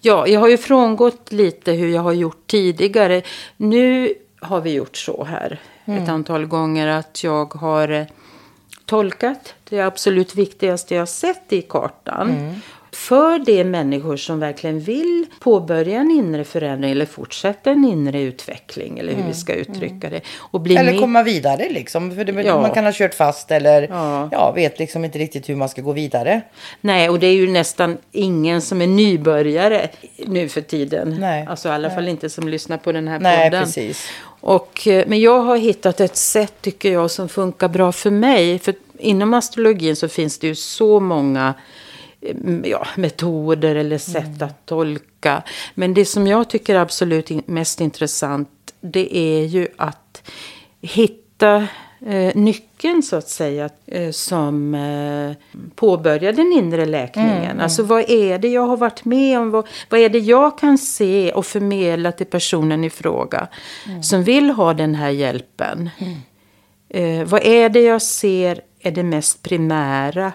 Ja, 0.01 0.27
jag 0.27 0.39
har 0.39 0.47
ju 0.47 0.57
frångått 0.57 1.31
lite 1.31 1.71
hur 1.71 1.89
jag 1.89 2.01
har 2.01 2.13
gjort 2.13 2.47
tidigare. 2.47 3.21
Nu 3.57 4.13
har 4.39 4.61
vi 4.61 4.73
gjort 4.73 4.97
så 4.97 5.23
här 5.23 5.59
ett 5.85 6.09
antal 6.09 6.45
gånger 6.45 6.87
att 6.87 7.23
jag 7.23 7.53
har 7.53 7.89
eh, 7.89 8.05
tolkat 8.85 9.53
det 9.69 9.79
absolut 9.79 10.35
viktigaste 10.35 10.95
jag 10.95 11.09
sett 11.09 11.53
i 11.53 11.61
kartan. 11.61 12.29
För 12.91 13.39
de 13.39 13.63
människor 13.63 14.17
som 14.17 14.39
verkligen 14.39 14.79
vill 14.79 15.25
påbörja 15.39 15.99
en 15.99 16.11
inre 16.11 16.43
förändring 16.43 16.91
eller 16.91 17.05
fortsätta 17.05 17.71
en 17.71 17.85
inre 17.85 18.21
utveckling 18.21 18.99
eller 18.99 19.13
hur 19.13 19.23
vi 19.27 19.33
ska 19.33 19.53
uttrycka 19.53 20.09
det. 20.09 20.21
Och 20.37 20.61
bli 20.61 20.75
Eller 20.75 20.91
med- 20.91 21.01
komma 21.01 21.23
vidare 21.23 21.69
liksom. 21.69 22.11
För 22.15 22.23
det, 22.25 22.41
Ja. 22.41 22.61
man 22.61 22.71
kan 22.71 22.85
ha 22.85 22.91
kört 22.95 23.13
fast 23.13 23.51
eller 23.51 23.81
Ja. 23.89 24.29
ja. 24.31 24.51
vet 24.51 24.79
liksom 24.79 25.05
inte 25.05 25.19
riktigt 25.19 25.49
hur 25.49 25.55
man 25.55 25.69
ska 25.69 25.81
gå 25.81 25.91
vidare. 25.91 26.41
Nej, 26.81 27.09
och 27.09 27.19
det 27.19 27.27
är 27.27 27.33
ju 27.33 27.47
nästan 27.51 27.97
ingen 28.11 28.61
som 28.61 28.81
är 28.81 28.87
nybörjare 28.87 29.89
nu 30.25 30.49
för 30.49 30.61
tiden. 30.61 31.17
Nej, 31.19 31.45
Alltså 31.49 31.69
i 31.69 31.71
alla 31.71 31.89
fall 31.89 32.07
inte 32.07 32.29
som 32.29 32.47
lyssnar 32.49 32.77
på 32.77 32.91
den 32.91 33.07
här 33.07 33.19
Nej, 33.19 33.49
podden. 33.49 33.63
precis. 33.65 34.07
Och, 34.41 34.87
eh, 34.87 35.03
men 35.07 35.19
jag 35.21 35.39
har 35.39 35.57
hittat 35.57 35.99
ett 35.99 36.15
sätt, 36.15 36.53
tycker 36.61 36.91
jag, 36.93 37.11
som 37.11 37.29
funkar 37.29 37.67
bra 37.67 37.91
för 37.91 38.11
mig. 38.11 38.59
För 38.59 38.73
inom 38.99 39.33
astrologin 39.33 39.95
så 39.95 40.07
finns 40.07 40.39
det 40.39 40.47
ju 40.47 40.55
så 40.55 40.99
många 40.99 41.53
ja, 42.63 42.87
metoder 42.97 43.75
eller 43.75 43.97
sätt 43.97 44.25
Mm. 44.25 44.41
att 44.47 44.65
tolka. 44.65 45.43
Men 45.75 45.93
det 45.93 46.05
som 46.05 46.27
jag 46.27 46.49
tycker 46.49 46.75
är 46.75 46.79
absolut 46.79 47.47
mest 47.47 47.81
intressant, 47.81 48.49
det 48.81 49.17
är 49.17 49.45
ju 49.45 49.67
att 49.77 50.23
hitta 50.81 51.67
eh, 52.05 52.35
nyckeln 52.35 53.03
så 53.03 53.15
att 53.15 53.29
säga 53.29 53.69
eh, 53.85 54.11
som 54.11 54.75
eh, 54.75 55.31
påbörjar 55.75 56.33
den 56.33 56.51
inre 56.53 56.85
läkningen. 56.85 57.59
Alltså 57.59 57.83
vad 57.83 58.09
är 58.09 58.39
det 58.39 58.47
jag 58.47 58.67
har 58.67 58.77
varit 58.77 59.05
med 59.05 59.39
om? 59.39 59.51
Vad, 59.51 59.67
vad 59.89 59.99
är 59.99 60.09
det 60.09 60.19
jag 60.19 60.57
kan 60.57 60.77
se 60.77 61.31
och 61.31 61.45
förmedla 61.45 62.11
till 62.11 62.25
personen 62.25 62.83
i 62.83 62.89
fråga 62.89 63.47
som 64.03 64.23
vill 64.23 64.49
ha 64.49 64.73
den 64.73 64.95
här 64.95 65.09
hjälpen? 65.09 65.89
Eh, 66.89 67.23
vad 67.23 67.41
är 67.45 67.69
det 67.69 67.81
jag 67.81 68.01
ser 68.01 68.61
är 68.81 68.91
det 68.91 69.03
mest 69.03 69.43
primära? 69.43 70.31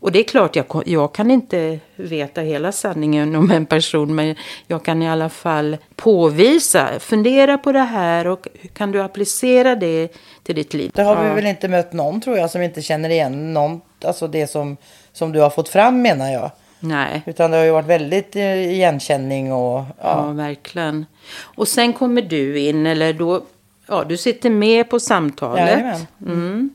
Och 0.00 0.12
det 0.12 0.18
är 0.18 0.24
klart, 0.24 0.56
jag, 0.56 0.66
jag 0.86 1.14
kan 1.14 1.30
inte 1.30 1.78
veta 1.96 2.40
hela 2.40 2.72
sanningen 2.72 3.34
om 3.36 3.50
en 3.50 3.66
person, 3.66 4.14
men 4.14 4.34
jag 4.66 4.82
kan 4.84 5.02
i 5.02 5.08
alla 5.08 5.28
fall 5.28 5.76
påvisa, 5.96 6.88
fundera 7.00 7.58
på 7.58 7.72
det 7.72 7.78
här 7.78 8.26
och 8.26 8.48
kan 8.72 8.92
du 8.92 9.02
applicera 9.02 9.74
det 9.76 10.08
till 10.42 10.54
ditt 10.54 10.74
liv? 10.74 10.90
Det 10.94 11.02
har 11.02 11.22
vi 11.22 11.28
Ja. 11.28 11.34
väl 11.34 11.46
inte 11.46 11.68
mött 11.68 11.92
någon 11.92 12.20
tror 12.20 12.38
jag 12.38 12.50
som 12.50 12.62
inte 12.62 12.82
känner 12.82 13.10
igen 13.10 13.52
någon, 13.54 13.80
alltså 14.04 14.28
det 14.28 14.46
som, 14.46 14.76
som 15.12 15.32
du 15.32 15.40
har 15.40 15.50
fått 15.50 15.68
fram 15.68 16.02
menar 16.02 16.30
jag. 16.32 16.50
Nej. 16.80 17.22
Utan 17.26 17.50
det 17.50 17.56
har 17.56 17.64
ju 17.64 17.70
varit 17.70 17.86
väldigt 17.86 18.36
eh, 18.36 18.70
igenkänning 18.72 19.52
och 19.52 19.78
Ja, 19.80 19.84
ja. 19.98 20.26
verkligen. 20.32 21.06
Och 21.42 21.68
sen 21.68 21.92
kommer 21.92 22.22
du 22.22 22.58
in, 22.58 22.86
eller 22.86 23.12
då, 23.12 23.42
ja, 23.86 24.04
du 24.08 24.16
sitter 24.16 24.50
med 24.50 24.90
på 24.90 25.00
samtalet. 25.00 25.68
Jajamän. 25.70 26.06
Mm. 26.26 26.70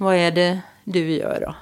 Vad 0.00 0.14
är 0.16 0.30
det 0.30 0.58
du 0.84 1.10
gör 1.10 1.42
då? 1.46 1.54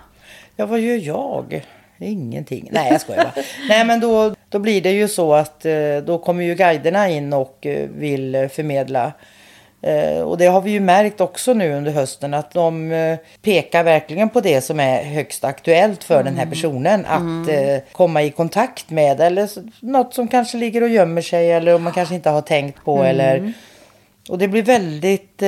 Ja, 0.56 0.66
vad 0.66 0.80
gör 0.80 0.96
jag? 0.96 1.64
Ingenting. 1.98 2.68
Nej, 2.72 2.92
jag 2.92 3.00
skojar 3.00 3.22
bara. 3.24 3.44
Nej, 3.68 3.84
men 3.84 4.00
då, 4.00 4.34
då 4.48 4.58
blir 4.58 4.80
det 4.80 4.90
ju 4.90 5.08
så 5.08 5.34
att 5.34 5.64
eh, 5.66 5.96
då 6.06 6.18
kommer 6.18 6.44
ju 6.44 6.54
guiderna 6.54 7.08
in 7.08 7.32
och 7.32 7.66
eh, 7.66 7.88
vill 7.88 8.48
förmedla. 8.52 9.12
Eh, 9.82 10.20
Och 10.20 10.38
det 10.38 10.46
har 10.46 10.60
vi 10.60 10.70
ju 10.70 10.80
märkt 10.80 11.20
också 11.20 11.54
nu 11.54 11.72
under 11.74 11.92
hösten 11.92 12.34
att 12.34 12.50
de 12.50 13.16
pekar 13.42 13.84
verkligen 13.84 14.28
på 14.28 14.40
det 14.40 14.60
som 14.60 14.80
är 14.80 15.02
högst 15.02 15.44
aktuellt 15.44 16.04
för 16.04 16.22
den 16.22 16.36
här 16.36 16.46
personen. 16.46 17.06
Att 17.06 17.48
eh, 17.48 17.78
komma 17.92 18.22
i 18.22 18.30
kontakt 18.30 18.90
med 18.90 19.20
eller 19.20 19.48
något 19.80 20.14
som 20.14 20.28
kanske 20.28 20.56
ligger 20.56 20.82
och 20.82 20.88
gömmer 20.88 21.22
sig 21.22 21.52
eller 21.52 21.74
om 21.74 21.82
man 21.82 21.92
kanske 21.92 22.14
inte 22.14 22.30
har 22.30 22.42
tänkt 22.42 22.84
på 22.84 23.02
eller 23.02 23.52
och 24.28 24.38
det 24.38 24.48
blir 24.48 24.62
väldigt 24.62 25.42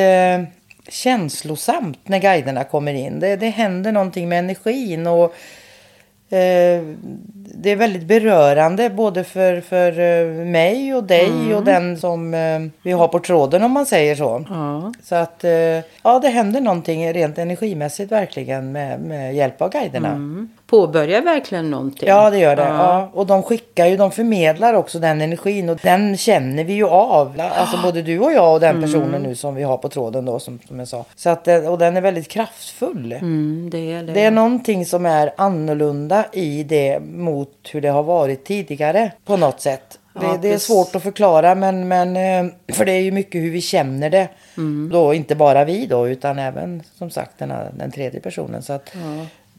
känslosamt 0.88 2.08
när 2.08 2.18
guiderna 2.18 2.64
kommer 2.64 2.94
in. 2.94 3.20
Det, 3.20 3.36
det 3.36 3.48
händer 3.48 3.92
någonting 3.92 4.28
med 4.28 4.38
energin 4.38 5.06
och 5.06 5.24
eh, 6.30 6.82
det 7.54 7.70
är 7.70 7.76
väldigt 7.76 8.06
berörande 8.06 8.90
både 8.90 9.24
för, 9.24 9.60
för 9.60 10.00
eh, 10.00 10.46
mig 10.46 10.94
och 10.94 11.04
dig 11.04 11.54
och 11.54 11.64
den 11.64 11.98
som 11.98 12.34
eh, 12.34 12.60
vi 12.82 12.92
har 12.92 13.08
på 13.08 13.18
tråden 13.18 13.62
om 13.62 13.72
man 13.72 13.86
säger 13.86 14.14
så. 14.14 14.44
Ja. 14.48 14.92
Så 15.02 15.14
att 15.14 15.44
eh, 15.44 15.50
ja, 16.02 16.18
det 16.22 16.28
händer 16.28 16.60
någonting 16.60 17.12
rent 17.12 17.38
energimässigt 17.38 18.12
verkligen 18.12 18.72
med, 18.72 19.00
med 19.00 19.34
hjälp 19.34 19.62
av 19.62 19.70
guiderna. 19.70 20.48
Påbörjar 20.70 21.22
verkligen 21.22 21.70
någonting? 21.70 22.08
Ja, 22.08 22.30
det 22.30 22.38
gör 22.38 22.56
det. 22.56 22.62
Ja. 22.62 23.10
Och 23.14 23.26
de 23.26 23.42
skickar 23.42 23.86
ju, 23.86 23.96
de 23.96 24.10
förmedlar 24.10 24.74
också 24.74 24.98
den 24.98 25.20
energin 25.20 25.68
och 25.68 25.78
den 25.82 26.16
känner 26.16 26.64
vi 26.64 26.72
ju 26.72 26.86
av. 26.86 27.40
Alltså 27.54 27.76
både 27.82 28.02
du 28.02 28.18
och 28.18 28.32
jag 28.32 28.54
och 28.54 28.60
den 28.60 28.82
personen 28.82 29.22
nu 29.22 29.34
som 29.34 29.54
vi 29.54 29.62
har 29.62 29.78
på 29.78 29.88
tråden 29.88 30.24
då 30.24 30.38
som, 30.38 30.58
som 30.68 30.78
jag 30.78 30.88
sa. 30.88 31.04
Så 31.16 31.30
att, 31.30 31.44
det- 31.44 31.68
och 31.68 31.78
den 31.78 31.96
är 31.96 32.00
väldigt 32.00 32.28
kraftfull. 32.28 33.12
Mm, 33.12 33.68
det 33.72 33.92
är 33.92 34.02
det. 34.02 34.12
Det 34.12 34.24
är 34.24 34.30
någonting 34.30 34.86
som 34.86 35.06
är 35.06 35.32
annorlunda 35.36 36.24
i 36.32 36.62
det 36.62 37.00
mot 37.00 37.50
hur 37.72 37.80
det 37.80 37.88
har 37.88 38.02
varit 38.02 38.44
tidigare 38.44 39.12
på 39.24 39.36
något 39.36 39.60
sätt. 39.60 39.98
Det, 40.20 40.26
Ja, 40.26 40.38
det 40.42 40.52
är 40.52 40.58
svårt 40.58 40.94
att 40.96 41.02
förklara 41.02 41.54
men, 41.54 41.88
men 41.88 42.16
eh, 42.16 42.52
för 42.74 42.84
det 42.84 42.92
är 42.92 43.00
ju 43.00 43.10
mycket 43.12 43.40
hur 43.42 43.50
vi 43.50 43.60
känner 43.60 44.10
det. 44.10 44.28
Mm. 44.56 44.90
Då 44.92 45.14
inte 45.14 45.34
bara 45.34 45.64
vi 45.64 45.86
då 45.86 46.08
utan 46.08 46.38
även 46.38 46.82
som 46.98 47.10
sagt 47.10 47.38
den, 47.38 47.50
här, 47.50 47.70
den 47.78 47.90
tredje 47.90 48.20
personen. 48.20 48.62
Så 48.62 48.72
att 48.72 48.92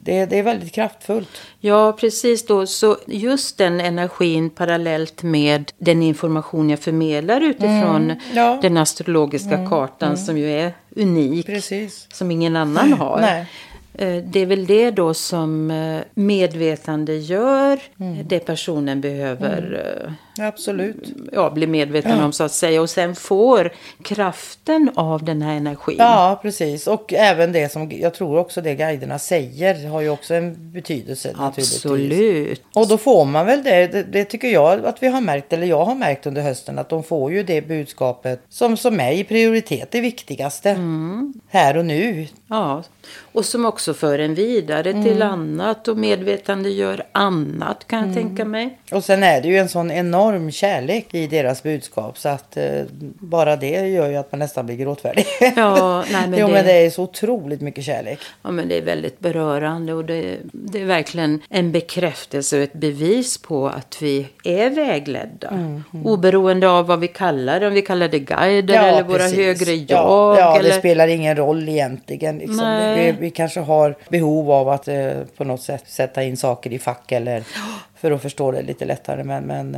det, 0.02 0.26
det 0.26 0.40
är 0.40 0.44
väldigt 0.44 0.72
kraftfullt. 0.74 1.30
Ja, 1.60 1.94
precis 2.00 2.46
då. 2.46 2.66
Så 2.68 2.98
just 3.08 3.58
den 3.58 3.80
energin 3.82 4.50
parallellt 4.50 5.24
med 5.24 5.72
den 5.78 6.04
information 6.04 6.70
jag 6.70 6.80
förmedlar 6.80 7.42
utifrån 7.42 8.14
ja. 8.34 8.60
den 8.62 8.78
astrologiska 8.78 9.66
kartan 9.70 10.18
som 10.18 10.38
ju 10.38 10.52
är 10.52 10.74
unik. 10.96 11.46
Precis. 11.46 12.08
Som 12.14 12.32
ingen 12.32 12.56
annan 12.56 12.94
har. 13.00 13.22
Nej. 13.22 13.46
Eh, 13.94 14.24
Det 14.24 14.40
är 14.40 14.46
väl 14.46 14.66
det 14.66 14.92
då 14.92 15.14
som 15.14 15.72
eh, 15.72 16.02
medvetande 16.14 17.16
gör 17.16 17.80
Mm. 18.00 18.28
det 18.28 18.40
personen 18.40 19.02
behöver 19.02 19.82
eh, 20.06 20.12
Absolut. 20.42 21.14
ja, 21.32 21.50
bli 21.50 21.68
medveten 21.68 22.24
om 22.24 22.32
så 22.32 22.44
att 22.44 22.52
säga. 22.52 22.82
Och 22.82 22.90
sen 22.90 23.16
får 23.16 23.74
kraften 24.04 24.92
av 24.96 25.24
den 25.24 25.42
här 25.42 25.54
energin. 25.54 25.96
Ja, 26.00 26.40
precis. 26.42 26.88
Och 26.88 27.14
även 27.14 27.52
det 27.52 27.72
som 27.72 27.92
jag 27.92 28.14
tror 28.14 28.38
också 28.38 28.62
det 28.62 28.76
guiderna 28.76 29.20
säger 29.20 29.88
har 29.88 30.02
ju 30.02 30.10
också 30.10 30.34
en 30.34 30.72
betydelse. 30.72 31.36
Absolut. 31.38 32.64
Och 32.74 32.88
då 32.88 32.98
får 32.98 33.26
man 33.26 33.46
väl 33.46 33.64
det, 33.64 33.88
det, 33.88 34.04
det 34.04 34.26
tycker 34.26 34.48
jag 34.48 34.86
att 34.86 35.04
vi 35.04 35.08
har 35.08 35.22
märkt, 35.22 35.54
eller 35.54 35.68
jag 35.68 35.86
har 35.86 35.96
märkt 35.96 36.26
under 36.26 36.42
hösten, 36.42 36.80
att 36.80 36.90
de 36.90 37.04
får 37.04 37.32
ju 37.32 37.44
det 37.44 37.62
budskapet 37.62 38.42
som, 38.50 38.78
som 38.78 39.00
är 39.00 39.12
i 39.12 39.24
prioritet, 39.24 39.92
det 39.92 40.02
viktigaste. 40.02 40.70
Mm. 40.70 41.34
Här 41.48 41.78
och 41.78 41.86
nu. 41.86 42.28
Ja, 42.48 42.84
och 43.32 43.46
som 43.46 43.66
också 43.66 43.94
för 43.94 44.20
en 44.20 44.36
vidare 44.36 44.90
Mm. 44.90 45.04
till 45.04 45.22
annat 45.22 45.88
och 45.88 45.98
medvetande 45.98 46.70
gör 46.70 47.04
annat 47.12 47.88
kan 47.88 48.06
jag 48.06 48.16
tänka 48.16 48.46
mig. 48.46 48.80
Och 48.92 49.04
sen 49.04 49.24
är 49.24 49.42
det 49.42 49.48
ju 49.48 49.58
en 49.58 49.70
sån 49.70 49.92
enorm 49.92 50.29
kärlek 50.52 51.14
i 51.14 51.28
deras 51.28 51.64
budskap 51.64 52.18
så 52.18 52.30
att 52.30 52.58
eh, 52.58 52.84
bara 53.20 53.56
det 53.56 53.88
gör 53.88 54.10
ju 54.10 54.16
att 54.16 54.32
man 54.32 54.40
nästan 54.40 54.66
blir 54.66 54.76
gråtfärdig. 54.76 55.26
Ja, 55.56 56.04
nej, 56.12 56.28
men 56.30 56.40
jo, 56.40 56.48
det- 56.48 56.54
men 56.54 56.66
det 56.66 56.72
är 56.74 56.90
så 56.90 57.04
otroligt 57.04 57.62
mycket 57.62 57.84
kärlek. 57.84 58.20
Ja, 58.42 58.52
men 58.52 58.68
det 58.70 58.78
är 58.78 58.82
väldigt 58.82 59.20
berörande 59.20 59.94
och 59.94 60.06
det, 60.06 60.38
det 60.52 60.82
är 60.82 60.86
verkligen 60.86 61.42
en 61.50 61.72
bekräftelse 61.72 62.58
och 62.58 62.64
ett 62.64 62.74
bevis 62.74 63.38
på 63.38 63.68
att 63.68 63.98
vi 64.02 64.28
är 64.44 64.70
vägledda. 64.70 65.82
Oberoende 66.04 66.70
av 66.70 66.88
vad 66.88 67.00
vi 67.00 67.08
kallar 67.08 67.60
det, 67.60 67.68
om 67.68 67.74
vi 67.74 67.82
kallar 67.82 68.08
det 68.08 68.20
guider 68.20 68.84
eller 68.84 69.04
våra 69.04 69.18
precis. 69.18 69.38
högre 69.38 69.74
jag. 69.76 69.86
Ja, 70.00 70.40
ja 70.40 70.60
eller... 70.60 70.70
det 70.70 70.76
spelar 70.76 71.08
ingen 71.08 71.36
roll 71.36 71.70
egentligen. 71.70 72.38
Liksom. 72.38 72.94
Vi, 72.96 73.16
vi 73.20 73.32
kanske 73.32 73.60
har 73.60 73.96
behov 74.10 74.52
av 74.52 74.70
att 74.70 74.88
eh, 74.88 75.12
på 75.38 75.44
något 75.44 75.62
sätt 75.62 75.84
sätta 75.88 76.24
in 76.24 76.38
saker 76.38 76.74
i 76.74 76.80
fack 76.80 77.12
eller 77.12 77.44
för 77.96 78.12
att 78.12 78.22
förstå 78.22 78.52
det 78.52 78.62
lite 78.62 78.86
lättare. 78.86 79.24
Men, 79.24 79.44
men 79.44 79.78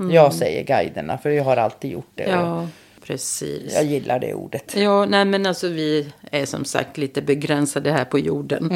eh, 0.00 0.14
jag 0.14 0.34
säger 0.34 0.64
guiderna 0.64 1.18
för 1.18 1.30
jag 1.30 1.44
har 1.44 1.56
alltid 1.56 1.90
gjort 1.90 2.10
det. 2.14 2.22
Mm. 2.22 2.40
Ja, 2.40 2.68
precis. 3.02 3.74
Jag 3.74 3.84
gillar 3.84 4.18
det 4.18 4.34
ordet. 4.34 4.76
Ja, 4.76 5.04
nej 5.04 5.24
men 5.24 5.46
alltså 5.46 5.68
vi 5.68 6.12
är 6.30 6.46
som 6.46 6.64
sagt 6.64 6.98
lite 6.98 7.22
begränsade 7.22 7.92
här 7.92 8.04
på 8.04 8.18
jorden. 8.18 8.72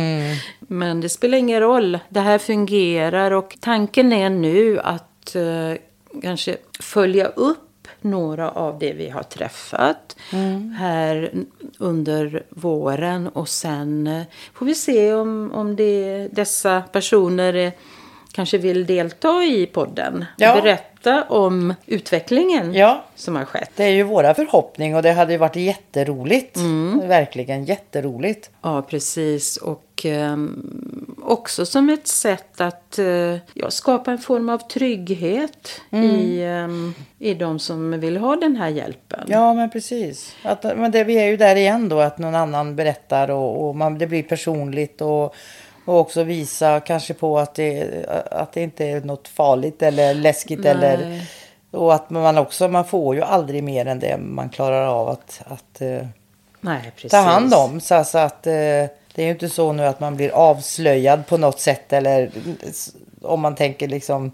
Men 0.59 1.01
det 1.01 1.09
spelar 1.09 1.39
ingen 1.39 1.61
roll. 1.61 1.99
Det 2.09 2.21
här 2.21 2.39
fungerar 2.39 3.31
och 3.31 3.57
tanken 3.61 4.13
är 4.13 4.31
nu 4.31 4.81
att 4.81 5.35
eh, 5.37 5.73
kanske 6.23 6.57
följa 6.81 7.27
upp 7.27 7.59
några 8.01 8.51
av 8.51 8.79
det 8.79 8.93
vi 8.93 9.09
har 9.09 9.23
träffat 9.23 10.17
här 10.79 11.33
under 11.79 12.43
våren 12.51 13.29
och 13.29 13.49
sen 13.49 14.07
eh, 14.07 14.23
får 14.55 14.67
vi 14.67 14.75
se 14.75 15.15
om, 15.15 15.53
om 15.53 15.77
det, 15.77 16.29
dessa 16.33 16.81
personer 16.81 17.73
kanske 18.33 18.59
vill 18.59 18.87
delta 18.87 19.45
i 19.45 19.67
podden 19.67 20.25
Ja. 20.37 20.57
och 20.57 20.63
berätta 20.63 21.23
om 21.23 21.75
utvecklingen 21.87 22.75
Ja. 22.75 23.05
som 23.15 23.37
har 23.37 23.45
skett. 23.45 23.71
Det 23.77 23.85
är 23.85 23.89
ju 23.91 24.03
våra 24.03 24.35
förhoppning 24.35 24.97
och 24.97 25.03
det 25.03 25.13
hade 25.13 25.33
ju 25.33 25.39
varit 25.39 25.57
jätteroligt. 25.57 26.57
Mm. 26.57 27.09
Verkligen 27.09 27.65
jätteroligt. 27.65 28.51
Ja, 28.63 28.83
precis. 28.83 29.57
Och, 29.57 29.85
ehm, 30.05 31.17
också 31.23 31.67
som 31.67 31.89
ett 31.89 32.07
sätt 32.07 32.61
att 32.61 32.99
eh, 32.99 33.37
ja, 33.55 33.71
skapa 33.71 34.11
en 34.13 34.19
form 34.19 34.49
av 34.49 34.59
trygghet 34.59 35.81
i, 35.91 36.41
eh, 36.43 36.69
i 37.19 37.35
de 37.35 37.59
som 37.59 38.01
vill 38.01 38.17
ha 38.17 38.37
den 38.37 38.57
här 38.57 38.69
hjälpen. 38.69 39.25
Ja, 39.27 39.55
men 39.55 39.71
precis. 39.71 40.37
Att, 40.43 40.63
men 40.65 40.91
det, 40.91 41.05
vi 41.05 41.19
är 41.19 41.27
ju 41.27 41.37
där 41.37 41.57
igen 41.57 41.89
då, 41.89 42.01
att 42.01 42.19
någon 42.19 42.35
annan 42.35 42.77
berättar 42.77 43.31
och, 43.31 43.69
och 43.69 43.77
man, 43.77 43.99
det 43.99 44.07
blir 44.07 44.23
personligt. 44.23 45.01
Och, 45.01 45.35
och 45.91 46.01
också 46.01 46.23
visa 46.23 46.81
kanske 46.81 47.15
på 47.15 47.39
att 47.39 47.55
det, 47.55 48.05
att 48.31 48.53
det 48.53 48.63
inte 48.63 48.85
är 48.85 49.01
något 49.01 49.29
farligt 49.29 49.83
eller 49.83 50.15
läskigt. 50.15 50.65
Eller, 50.65 51.23
och 51.71 51.95
att 51.95 52.11
man 52.11 52.39
också, 52.39 52.69
man 52.69 52.85
får 52.85 53.15
ju 53.15 53.23
aldrig 53.23 53.65
mer 53.65 53.87
än 53.87 53.99
det 53.99 54.19
man 54.19 54.49
klarar 54.49 54.87
av 54.87 55.09
att, 55.09 55.43
att 55.47 55.81
eh, 55.81 56.07
Nej, 56.61 56.93
ta 57.11 57.17
hand 57.17 57.55
om. 57.55 57.81
Så, 57.81 58.05
så 58.05 58.19
att 58.19 58.47
eh, 58.47 58.53
det 59.15 59.17
är 59.17 59.25
ju 59.25 59.31
inte 59.31 59.49
så 59.49 59.73
nu 59.73 59.87
att 59.87 60.01
man 60.01 60.17
blir 60.17 60.31
avslöjad 60.31 61.27
på 61.27 61.37
något 61.37 61.61
sätt. 61.61 61.93
Eller 61.93 62.31
om 63.23 63.41
man 63.41 63.55
tänker 63.55 63.89
liksom. 63.89 64.33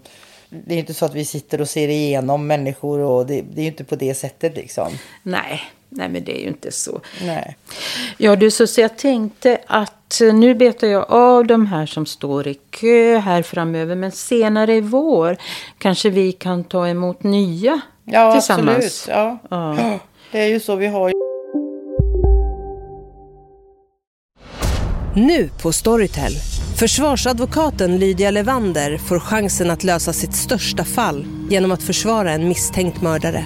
Det 0.49 0.73
är 0.73 0.79
inte 0.79 0.93
så 0.93 1.05
att 1.05 1.13
vi 1.13 1.25
sitter 1.25 1.61
och 1.61 1.69
ser 1.69 1.87
igenom 1.87 2.47
människor 2.47 2.99
och 2.99 3.25
det, 3.25 3.41
det 3.41 3.61
är 3.61 3.63
ju 3.63 3.71
inte 3.71 3.83
på 3.83 3.95
det 3.95 4.13
sättet 4.13 4.55
liksom. 4.55 4.87
Nej, 5.23 5.61
nej, 5.89 6.09
men 6.09 6.23
det 6.23 6.37
är 6.39 6.41
ju 6.41 6.47
inte 6.47 6.71
så. 6.71 7.01
Nej. 7.21 7.57
Ja, 8.17 8.35
du, 8.35 8.51
så, 8.51 8.67
så 8.67 8.81
jag 8.81 8.97
tänkte 8.97 9.57
att 9.67 10.21
eh, 10.21 10.33
nu 10.33 10.55
betar 10.55 10.87
jag 10.87 11.11
av 11.11 11.45
de 11.47 11.65
här 11.67 11.85
som 11.85 12.05
står 12.05 12.47
i 12.47 12.53
kö 12.69 13.17
här 13.17 13.41
framöver. 13.41 13.95
Men 13.95 14.11
senare 14.11 14.75
i 14.75 14.81
vår 14.81 15.37
kanske 15.77 16.09
vi 16.09 16.31
kan 16.31 16.63
ta 16.63 16.87
emot 16.87 17.23
nya 17.23 17.81
Ja, 18.05 18.33
tillsammans. 18.33 18.77
absolut. 18.77 19.07
Ja. 19.07 19.37
Ja. 19.49 19.75
Ja, 19.79 19.99
Det 20.31 20.39
är 20.39 20.47
ju 20.47 20.59
så 20.59 20.75
vi 20.75 20.87
har 20.87 21.11
Nu 25.15 25.49
på 25.61 25.71
Storytel. 25.73 26.31
Försvarsadvokaten 26.79 27.97
Lydia 27.97 28.31
Levander 28.31 28.97
får 28.97 29.19
chansen 29.19 29.71
att 29.71 29.83
lösa 29.83 30.13
sitt 30.13 30.35
största 30.35 30.83
fall 30.83 31.25
genom 31.49 31.71
att 31.71 31.83
försvara 31.83 32.31
en 32.31 32.47
misstänkt 32.47 33.01
mördare. 33.01 33.45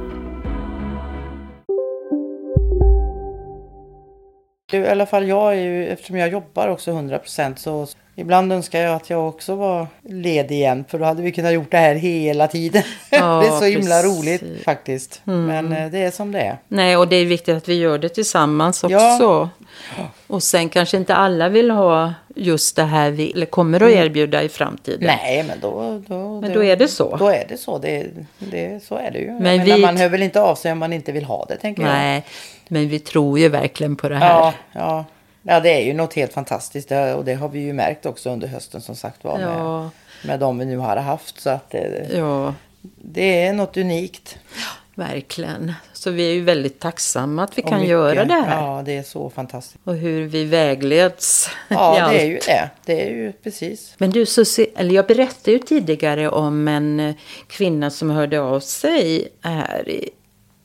I 4.73 4.87
alla 4.87 5.05
fall 5.05 5.27
jag 5.27 5.53
är 5.53 5.61
ju, 5.61 5.87
eftersom 5.87 6.17
jag 6.17 6.29
jobbar 6.29 6.67
också 6.67 6.91
100% 6.91 7.55
så 7.55 7.87
ibland 8.15 8.53
önskar 8.53 8.79
jag 8.79 8.95
att 8.95 9.09
jag 9.09 9.27
också 9.27 9.55
var 9.55 9.87
ledig 10.03 10.55
igen. 10.55 10.85
För 10.87 10.99
då 10.99 11.05
hade 11.05 11.21
vi 11.21 11.31
kunnat 11.31 11.53
gjort 11.53 11.71
det 11.71 11.77
här 11.77 11.95
hela 11.95 12.47
tiden. 12.47 12.83
Ja, 13.09 13.39
det 13.41 13.47
är 13.47 13.59
så 13.59 13.65
himla 13.65 14.01
precis. 14.01 14.19
roligt 14.19 14.63
faktiskt. 14.63 15.21
Men 15.23 15.73
eh, 15.73 15.91
det 15.91 15.99
är 15.99 16.11
som 16.11 16.31
det 16.31 16.39
är. 16.39 16.57
Nej, 16.67 16.97
och 16.97 17.07
det 17.07 17.15
är 17.15 17.25
viktigt 17.25 17.57
att 17.57 17.69
vi 17.69 17.75
gör 17.75 17.97
det 17.97 18.09
tillsammans 18.09 18.83
också. 18.83 18.95
Ja. 18.95 19.49
Och 20.27 20.43
sen 20.43 20.69
kanske 20.69 20.97
inte 20.97 21.15
alla 21.15 21.49
vill 21.49 21.71
ha 21.71 22.13
just 22.35 22.75
det 22.75 22.83
här 22.83 23.11
vi 23.11 23.31
eller 23.31 23.45
kommer 23.45 23.83
att 23.83 23.91
erbjuda 23.91 24.43
i 24.43 24.49
framtiden. 24.49 25.07
Nej, 25.21 25.43
men 25.43 25.59
då, 25.59 26.01
då, 26.07 26.41
Men 26.41 26.53
då 26.53 26.63
är 26.63 26.75
det 26.75 26.87
så. 26.87 27.15
Då 27.15 27.27
är 27.27 27.45
det 27.49 27.57
så. 27.57 27.77
Det, 27.77 28.07
det, 28.39 28.83
så 28.83 28.95
är 28.95 29.11
det 29.11 29.19
ju. 29.19 29.31
Men 29.31 29.63
vi- 29.63 29.81
Man 29.81 29.97
hör 29.97 30.09
väl 30.09 30.23
inte 30.23 30.41
av 30.41 30.55
sig 30.55 30.71
om 30.71 30.77
man 30.79 30.93
inte 30.93 31.11
vill 31.11 31.23
ha 31.25 31.45
det, 31.45 31.55
tänker 31.57 31.81
jag. 31.81 31.91
Nej, 31.91 32.23
men 32.67 32.89
vi 32.89 32.99
tror 32.99 33.39
ju 33.39 33.49
verkligen 33.49 33.95
på 33.95 34.09
det 34.09 34.15
här. 34.15 34.29
Ja, 34.29 34.53
ja. 34.73 35.05
ja, 35.43 35.59
det 35.59 35.69
är 35.69 35.85
ju 35.85 35.93
något 35.93 36.13
helt 36.13 36.33
fantastiskt. 36.33 36.89
Det, 36.89 37.13
och 37.13 37.25
det 37.25 37.33
har 37.33 37.49
vi 37.49 37.59
ju 37.59 37.73
märkt 37.73 38.05
också 38.05 38.29
under 38.29 38.47
hösten 38.47 38.81
som 38.81 38.95
sagt 38.95 39.23
var. 39.23 39.37
Med, 39.37 39.47
Ja. 39.57 39.89
med 40.25 40.39
de 40.39 40.57
vi 40.59 40.65
nu 40.65 40.77
har 40.77 40.95
haft. 40.97 41.41
Så 41.41 41.49
att 41.49 41.69
det, 41.69 42.07
ja, 42.15 42.53
det 42.95 43.43
är 43.45 43.53
något 43.53 43.77
unikt. 43.77 44.37
Verkligen. 44.95 45.73
Så 45.93 46.11
vi 46.11 46.29
är 46.29 46.33
ju 46.33 46.41
väldigt 46.41 46.79
tacksamma 46.79 47.43
att 47.43 47.57
vi 47.57 47.61
Och 47.61 47.67
kan 47.67 47.77
mycket. 47.79 47.89
göra 47.91 48.25
det 48.25 48.33
här. 48.33 48.61
Ja, 48.61 48.81
det 48.85 48.97
är 48.97 49.03
så 49.03 49.29
fantastiskt. 49.29 49.79
Och 49.83 49.95
hur 49.95 50.27
vi 50.27 50.43
vägleds 50.45 51.49
i 51.69 51.73
Ja, 51.73 52.01
allt. 52.01 52.13
det 52.13 52.21
är 52.21 52.25
ju 52.25 52.39
det. 52.47 52.69
Det 52.85 53.01
är 53.07 53.09
ju 53.09 53.31
precis. 53.31 53.93
Men 53.97 54.09
du, 54.11 54.25
så, 54.25 54.43
eller 54.75 54.95
jag 54.95 55.07
berättade 55.07 55.51
ju 55.51 55.59
tidigare 55.59 56.29
om 56.29 56.67
en 56.67 56.99
eh, 56.99 57.15
kvinna 57.47 57.89
som 57.89 58.09
hörde 58.09 58.41
av 58.41 58.59
sig 58.59 59.27
här 59.41 59.89
i 59.89 60.09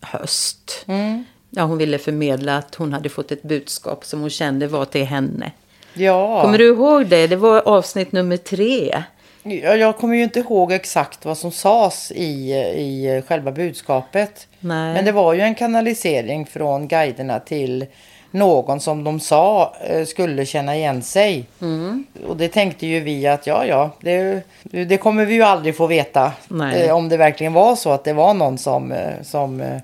höst. 0.01 0.85
Mm. 0.89 1.25
Ja, 1.51 1.63
hon 1.63 1.79
ville 1.79 1.99
förmedla 1.99 2.57
att 2.57 2.75
hon 2.75 2.93
hade 2.93 3.09
fått 3.09 3.33
ett 3.33 3.43
budskap 3.43 4.05
som 4.05 4.21
hon 4.21 4.31
kände 4.31 4.67
var 4.67 4.85
till 4.85 5.05
henne. 5.05 5.53
Ja. 5.95 6.43
Kommer 6.43 6.59
du 6.59 6.67
ihåg 6.67 7.07
det? 7.07 7.27
Det 7.27 7.37
var 7.37 7.61
avsnitt 7.69 8.13
nummer 8.13 8.37
tre. 8.37 9.03
Ja, 9.49 9.75
jag 9.77 9.97
kommer 9.97 10.15
ju 10.17 10.23
inte 10.23 10.39
ihåg 10.41 10.73
exakt 10.73 11.25
vad 11.25 11.39
som 11.39 11.51
sades 11.51 12.13
i, 12.13 12.53
i 12.77 13.23
själva 13.29 13.53
budskapet. 13.53 14.49
Nej. 14.61 14.95
Men 14.95 15.05
det 15.05 15.13
var 15.13 15.33
ju 15.35 15.41
en 15.41 15.55
kanalisering 15.55 16.47
från 16.47 16.89
guiderna 16.89 17.41
till 17.41 17.87
någon 18.31 18.81
som 18.81 19.05
de 19.05 19.21
sa 19.21 19.75
eh, 19.87 20.05
skulle 20.05 20.47
känna 20.47 20.77
igen 20.77 21.03
sig. 21.03 21.45
Mm. 21.61 22.07
Och 22.29 22.37
det 22.37 22.49
tänkte 22.49 22.87
ju 22.87 23.01
vi 23.01 23.27
att 23.27 23.47
ja, 23.47 23.65
ja, 23.67 23.91
det, 24.01 24.43
det 24.63 24.97
kommer 24.97 25.25
vi 25.25 25.35
ju 25.35 25.43
aldrig 25.43 25.77
få 25.77 25.87
veta. 25.87 26.33
Nej. 26.49 26.83
Eh, 26.83 26.97
om 26.97 27.09
det 27.09 27.17
verkligen 27.17 27.53
var 27.53 27.77
så 27.77 27.91
att 27.91 28.05
det 28.05 28.13
var 28.13 28.35
någon 28.35 28.59
som, 28.59 28.93
eh, 28.93 29.23
som 29.23 29.81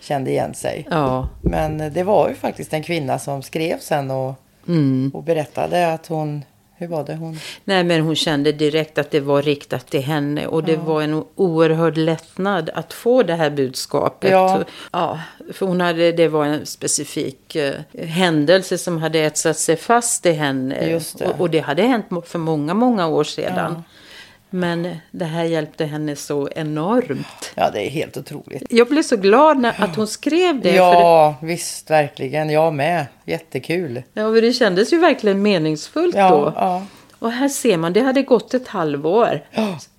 kände 0.00 0.30
igen 0.30 0.54
sig. 0.54 0.86
Ja, 0.90 1.28
Men 1.42 1.92
det 1.92 2.02
var 2.02 2.28
ju 2.28 2.34
faktiskt 2.34 2.72
en 2.72 2.82
kvinna 2.82 3.18
som 3.18 3.42
skrev 3.42 3.78
sen 3.80 4.10
och, 4.10 4.34
Mm. 4.68 5.10
och 5.14 5.22
berättade 5.22 5.92
att 5.92 6.06
hon, 6.06 6.44
hur 6.78 6.86
var 6.86 7.04
det 7.04 7.14
hon? 7.14 7.38
nej 7.64 7.84
men 7.84 8.00
hon 8.00 8.16
kände 8.16 8.52
direkt 8.52 8.98
att 8.98 9.10
det 9.10 9.20
var 9.20 9.42
riktat 9.42 9.86
till 9.86 10.02
henne. 10.02 10.46
Och 10.46 10.64
det 10.64 10.76
var 10.76 11.02
en 11.02 11.24
oerhörd 11.34 11.96
lättnad 11.96 12.70
att 12.74 12.92
få 12.92 13.22
det 13.22 13.34
här 13.34 13.50
budskapet. 13.50 14.30
Ja. 14.30 14.64
ja 14.92 15.20
för 15.52 15.66
hon 15.66 15.80
hade, 15.80 16.12
det 16.12 16.28
var 16.28 16.44
en 16.44 16.66
specifik 16.66 17.56
eh, 17.56 17.74
händelse 17.98 18.78
som 18.78 18.98
hade 18.98 19.18
etsat 19.18 19.58
sig 19.58 19.76
fast 19.76 20.26
i 20.26 20.32
henne. 20.32 20.90
Just 20.90 21.18
det. 21.18 21.26
Och, 21.26 21.40
och 21.40 21.50
det 21.50 21.60
hade 21.60 21.82
hänt 21.82 22.06
för 22.26 22.38
många, 22.38 22.74
många 22.74 23.06
år 23.06 23.24
sedan. 23.24 23.82
Men 24.50 24.96
det 25.10 25.24
här 25.24 25.44
hjälpte 25.44 25.84
henne 25.84 26.16
så 26.16 26.48
enormt. 26.56 27.52
Ja, 27.54 27.70
det 27.70 27.86
är 27.86 27.90
helt 27.90 28.16
otroligt. 28.16 28.62
Jag 28.70 28.88
blev 28.88 29.02
så 29.02 29.16
glad 29.16 29.58
när, 29.58 29.74
att 29.78 29.96
hon 29.96 30.06
skrev 30.06 30.60
det. 30.60 30.70
För 30.70 30.76
Ja, 30.76 31.34
visst, 31.42 31.90
verkligen. 31.90 32.50
Jag 32.50 32.74
med. 32.74 33.06
Jättekul. 33.24 34.02
ja, 34.12 34.22
för 34.34 34.42
det 34.42 34.52
kändes 34.52 34.92
ju 34.92 34.98
verkligen 34.98 35.42
meningsfullt 35.42 36.16
Ja, 36.16 36.30
då. 36.30 36.52
ja. 36.56 36.82
Och 37.18 37.32
här 37.32 37.48
ser 37.48 37.76
man, 37.76 37.92
det 37.92 38.00
hade 38.00 38.22
gått 38.22 38.54
ett 38.54 38.68
halvår. 38.68 39.40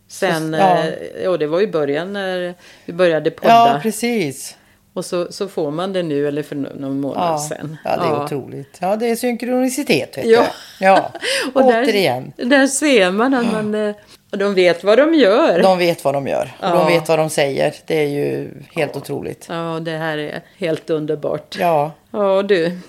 Sen, 0.08 0.52
Så- 0.52 0.58
ja. 0.58 0.86
ja. 0.86 0.92
ja 1.24 1.38
det 1.38 1.48
var 1.48 1.62
i 1.62 1.68
början 1.68 2.14
när 2.14 2.54
vi 2.86 2.94
började 2.94 3.32
podda. 3.32 3.54
Ja, 3.54 3.80
precis. 3.82 4.56
Och 4.98 5.06
så, 5.06 5.28
så 5.32 5.48
får 5.48 5.72
man 5.72 5.94
det 5.94 6.04
nu, 6.04 6.28
eller 6.28 6.44
för 6.44 6.56
någon 6.56 7.00
månad 7.00 7.24
Ja, 7.34 7.46
sen. 7.50 7.78
ja, 7.84 7.98
det 7.98 8.04
är 8.06 8.24
otroligt. 8.24 8.78
Ja, 8.82 8.96
det 8.96 9.08
är 9.10 9.16
synkronicitet, 9.16 10.18
vet 10.18 10.26
Ja. 10.26 10.42
du. 10.80 10.86
Ja, 10.86 11.12
Och 11.54 11.62
återigen. 11.62 12.34
Där, 12.38 12.46
där 12.46 12.68
ser 12.68 13.12
man 13.12 13.34
att 13.34 13.52
man, 13.52 13.76
eh, 13.76 13.96
de 14.30 14.54
vet 14.54 14.84
vad 14.84 14.98
de 14.98 15.14
gör. 15.14 15.62
De 15.64 15.78
vet 15.78 16.04
vad 16.04 16.14
de 16.14 16.28
gör. 16.28 16.52
Ja. 16.62 16.70
De 16.70 16.88
vet 16.88 17.10
vad 17.10 17.20
de 17.20 17.30
säger. 17.30 17.74
Det 17.86 17.98
är 18.04 18.08
ju 18.08 18.50
helt 18.76 18.96
otroligt. 18.98 19.46
Ja, 19.50 19.80
det 19.82 19.92
här 19.98 20.18
är 20.18 20.42
helt 20.58 20.90
underbart. 20.90 21.58
Ja, 21.60 21.92
Ja, 22.12 22.44
du. 22.44 22.80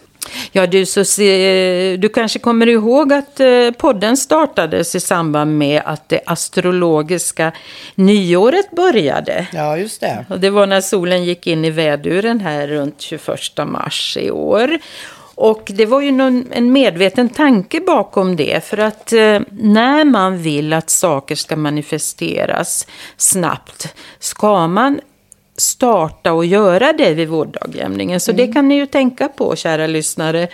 Ja, 0.52 0.66
du, 0.66 0.86
så 0.86 1.04
se, 1.04 1.96
du 1.96 2.08
kanske 2.08 2.38
kommer 2.38 2.68
ihåg 2.68 3.12
att 3.12 3.40
eh, 3.40 3.70
podden 3.78 4.16
startades 4.16 4.94
i 4.94 5.00
samband 5.00 5.58
med 5.58 5.82
att 5.84 6.08
det 6.08 6.20
astrologiska 6.26 7.52
nyåret 7.94 8.70
började. 8.70 9.46
ja 9.52 9.76
just 9.76 10.00
det. 10.00 10.26
Och 10.28 10.40
det 10.40 10.50
var 10.50 10.66
när 10.66 10.80
solen 10.80 11.24
gick 11.24 11.46
in 11.46 11.64
i 11.64 11.70
väduren 11.70 12.40
här 12.40 12.66
runt 12.66 13.00
21 13.00 13.38
mars 13.66 14.16
i 14.20 14.30
år. 14.30 14.78
Och 15.40 15.70
det 15.74 15.86
var 15.86 16.00
ju 16.00 16.10
någon, 16.10 16.46
en 16.52 16.72
medveten 16.72 17.28
tanke 17.28 17.80
bakom 17.80 18.36
det. 18.36 18.64
För 18.64 18.78
att 18.78 19.12
eh, 19.12 19.40
när 19.50 20.04
man 20.04 20.38
vill 20.38 20.72
att 20.72 20.90
saker 20.90 21.34
ska 21.34 21.56
manifesteras 21.56 22.86
snabbt 23.16 23.94
ska 24.18 24.66
man 24.66 25.00
starta 25.60 26.32
och 26.32 26.46
göra 26.46 26.92
det 26.92 27.14
vid 27.14 27.28
vårdagjämningen. 27.28 28.20
Så 28.20 28.32
det 28.32 28.52
kan 28.52 28.68
ni 28.68 28.74
ju 28.74 28.86
tänka 28.86 29.28
på, 29.28 29.56
kära 29.56 29.86
lyssnare. 29.86 30.48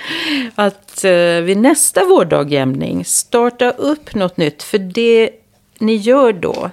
Att 0.55 1.05
eh, 1.05 1.41
vid 1.43 1.57
nästa 1.57 2.05
vårdagjämning 2.05 3.05
starta 3.05 3.71
upp 3.71 4.15
något 4.15 4.37
nytt. 4.37 4.63
För 4.63 4.79
det 4.79 5.31
ni 5.79 5.97
gör 5.97 6.33
då, 6.33 6.71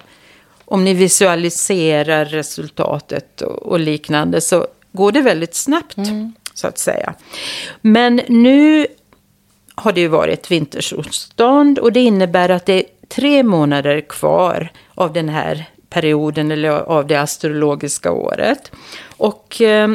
om 0.66 0.84
ni 0.84 0.94
visualiserar 0.94 2.26
resultatet 2.26 3.42
och, 3.42 3.64
och 3.64 3.80
liknande, 3.80 4.42
så 4.42 4.68
går 4.92 5.12
det 5.12 5.22
väldigt 5.22 5.56
snabbt, 5.56 5.98
så 6.54 6.68
att 6.68 6.78
säga. 6.78 7.14
Men 7.82 8.22
nu 8.28 8.88
har 9.76 9.92
det 9.92 10.02
ju 10.02 10.08
varit 10.08 10.52
vintersolstånd 10.52 11.80
och 11.80 11.92
det 11.92 12.00
innebär 12.00 12.50
att 12.50 12.66
det 12.66 12.74
är 12.74 12.84
tre 13.08 13.44
månader 13.44 14.02
kvar 14.02 14.70
av 14.96 15.14
den 15.14 15.30
här 15.30 15.66
perioden 15.92 16.52
eller 16.52 16.70
av 16.70 17.08
det 17.08 17.16
astrologiska 17.16 18.12
året. 18.12 18.72
Och 19.18 19.62
eh, 19.62 19.90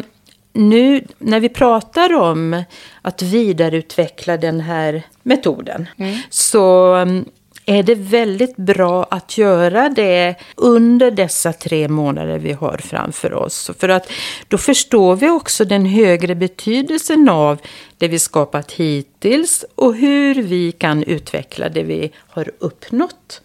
nu 0.53 1.05
när 1.19 1.41
vi 1.41 1.49
pratar 1.49 2.15
om 2.15 2.63
att 3.03 3.23
vidareutveckla 3.23 4.37
den 4.37 4.61
här 4.61 5.03
metoden 5.23 5.89
så 6.31 6.95
mm, 6.95 7.25
är 7.67 7.83
det 7.83 7.95
väldigt 7.95 8.57
bra 8.57 9.07
att 9.11 9.39
göra 9.39 9.89
det 9.89 10.35
under 10.57 11.11
dessa 11.11 11.53
tre 11.53 11.89
månader 11.89 12.39
vi 12.39 12.53
har 12.53 12.79
framför 12.79 13.35
oss. 13.35 13.71
För 13.79 13.89
att 13.89 14.11
då 14.49 14.59
förstår 14.59 15.17
vi 15.17 15.29
också 15.29 15.65
den 15.65 15.87
högre 15.87 16.35
betydelsen 16.35 17.29
av 17.29 17.59
det 17.99 18.09
vi 18.09 18.19
skapat 18.19 18.73
hittills 18.73 19.65
och 19.75 19.95
hur 19.95 20.35
vi 20.35 20.73
kan 20.73 21.03
utveckla 21.03 21.69
det 21.69 21.83
vi 21.83 22.13
har 22.29 22.51
uppnått 22.59 23.43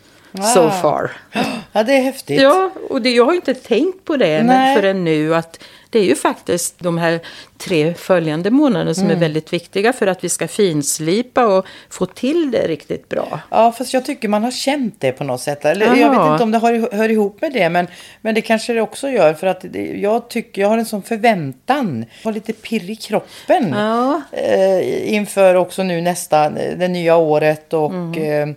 so 0.53 0.61
Wow. 0.61 0.69
far. 0.69 1.11
Ja, 1.73 1.83
det 1.83 1.93
är 1.93 2.01
häftigt. 2.01 2.41
Ja, 2.41 2.71
och 2.89 3.01
det, 3.01 3.09
jag 3.11 3.25
har 3.25 3.33
inte 3.33 3.53
tänkt 3.53 4.05
på 4.05 4.17
det 4.17 4.43
Nej. 4.43 4.75
förrän 4.75 5.03
nu 5.03 5.35
att 5.35 5.63
det 5.89 5.99
är 5.99 6.03
ju 6.03 6.15
faktiskt 6.15 6.75
de 6.79 6.97
här 6.97 7.19
tre 7.57 7.93
följande 7.93 8.51
månaderna 8.51 8.93
som 8.93 9.03
Mm. 9.03 9.15
är 9.17 9.19
väldigt 9.19 9.53
viktiga 9.53 9.93
för 9.93 10.07
att 10.07 10.23
vi 10.23 10.29
ska 10.29 10.47
finslipa 10.47 11.45
och 11.45 11.65
få 11.89 12.05
till 12.05 12.51
det 12.51 12.67
riktigt 12.67 13.09
bra. 13.09 13.39
Ja, 13.49 13.71
fast 13.71 13.93
jag 13.93 14.05
tycker 14.05 14.27
man 14.27 14.43
har 14.43 14.51
känt 14.51 14.95
det 14.99 15.11
på 15.11 15.23
något 15.23 15.41
sätt. 15.41 15.65
Eller, 15.65 15.85
Ja. 15.85 15.95
Jag 15.95 16.09
vet 16.09 16.31
inte 16.31 16.43
om 16.43 16.51
det 16.51 16.57
hör, 16.59 16.89
hör 16.97 17.09
ihop 17.09 17.41
med 17.41 17.53
det, 17.53 17.69
men, 17.69 17.87
men 18.21 18.35
det 18.35 18.41
kanske 18.41 18.73
det 18.73 18.81
också 18.81 19.09
gör. 19.09 19.33
För 19.33 19.47
att 19.47 19.61
det, 19.69 19.85
jag 19.85 20.29
tycker 20.29 20.61
jag 20.61 20.69
har 20.69 20.77
en 20.77 20.85
sån 20.85 21.03
förväntan. 21.03 22.05
Jag 22.21 22.29
har 22.29 22.33
lite 22.33 22.53
pirr 22.53 22.89
i 22.89 22.95
kroppen. 22.95 23.73
Ja. 23.77 24.21
Eh, 24.31 25.13
inför 25.13 25.55
också 25.55 25.83
nu 25.83 26.01
nästa, 26.01 26.49
det 26.49 26.87
nya 26.87 27.15
året 27.15 27.73
och, 27.73 27.91
Mm. 27.91 28.49
eh, 28.49 28.55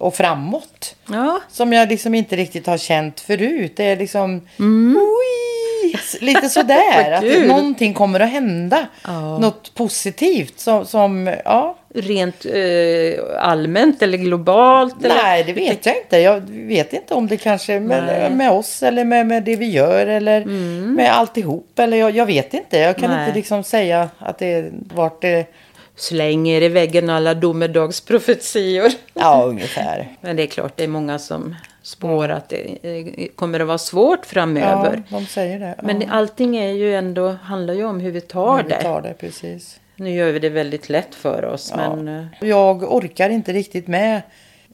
och 0.00 0.14
framåt. 0.14 0.96
Ja. 1.08 1.40
Som 1.48 1.72
jag 1.72 1.88
liksom 1.88 2.14
inte 2.14 2.36
riktigt 2.36 2.66
har 2.66 2.78
känt 2.78 3.20
förut. 3.20 3.72
Det 3.76 3.84
är 3.84 3.96
liksom... 3.96 4.40
Oj, 4.58 6.00
lite 6.20 6.48
sådär. 6.48 7.12
att 7.12 7.20
det, 7.20 7.46
någonting 7.46 7.94
kommer 7.94 8.20
att 8.20 8.30
hända. 8.30 8.86
Något 9.40 9.74
positivt 9.74 10.60
som, 10.60 10.86
som 10.86 11.34
ja, 11.44 11.76
Rent 11.94 12.44
eh, 12.44 13.42
allmänt 13.50 14.02
eller 14.02 14.18
globalt? 14.18 15.04
Eller? 15.04 15.14
Nej, 15.14 15.44
det 15.44 15.52
vet 15.52 15.86
jag 15.86 15.96
inte. 15.96 16.18
Jag 16.18 16.40
vet 16.50 16.92
inte 16.92 17.14
om 17.14 17.26
det 17.26 17.36
kanske 17.36 17.80
med, 17.80 18.32
med 18.32 18.50
oss 18.50 18.82
eller 18.82 19.04
med, 19.04 19.26
med 19.26 19.42
det 19.42 19.56
vi 19.56 19.70
gör 19.70 20.06
eller 20.06 20.44
med 20.86 21.12
alltihop. 21.12 21.78
Eller 21.78 21.96
jag, 21.96 22.16
jag 22.16 22.26
vet 22.26 22.54
inte. 22.54 22.78
Jag 22.78 22.96
kan 22.96 23.10
Nej. 23.10 23.26
inte 23.26 23.38
liksom 23.38 23.64
säga 23.64 24.08
att 24.18 24.38
det 24.38 24.70
vart 24.94 25.22
det... 25.22 25.46
Slänger 26.00 26.62
i 26.62 26.68
väggen 26.68 27.10
alla 27.10 27.34
domedagsprofetior. 27.34 28.90
Ja, 29.14 29.44
ungefär. 29.46 30.08
Men 30.20 30.36
det 30.36 30.42
är 30.42 30.46
klart, 30.46 30.72
det 30.76 30.84
är 30.84 30.88
många 30.88 31.18
som 31.18 31.54
spår 31.82 32.28
att 32.28 32.48
det 32.48 32.78
eh, 32.82 33.26
kommer 33.34 33.60
att 33.60 33.66
vara 33.66 33.78
svårt 33.78 34.26
framöver. 34.26 35.02
Ja, 35.08 35.18
de 35.18 35.26
säger 35.26 35.58
det. 35.60 35.74
Ja, 35.78 35.82
Men 35.86 36.10
allting 36.10 36.56
är 36.56 36.72
ju 36.72 36.94
ändå, 36.94 37.28
handlar 37.42 37.74
ju 37.74 37.84
om 37.84 38.00
hur 38.00 38.10
vi 38.10 38.20
tar 38.20 38.56
hur 38.56 38.62
vi 38.64 38.68
det. 38.70 38.82
tar 38.82 39.02
det, 39.02 39.14
precis. 39.14 39.80
Nu 39.96 40.14
gör 40.14 40.32
vi 40.32 40.38
det 40.38 40.48
väldigt 40.48 40.88
lätt 40.88 41.14
för 41.14 41.44
oss. 41.44 41.72
Men, 41.76 42.08
eh, 42.08 42.24
Jag 42.40 42.94
orkar 42.94 43.30
inte 43.30 43.52
riktigt 43.52 43.88
med 43.88 44.22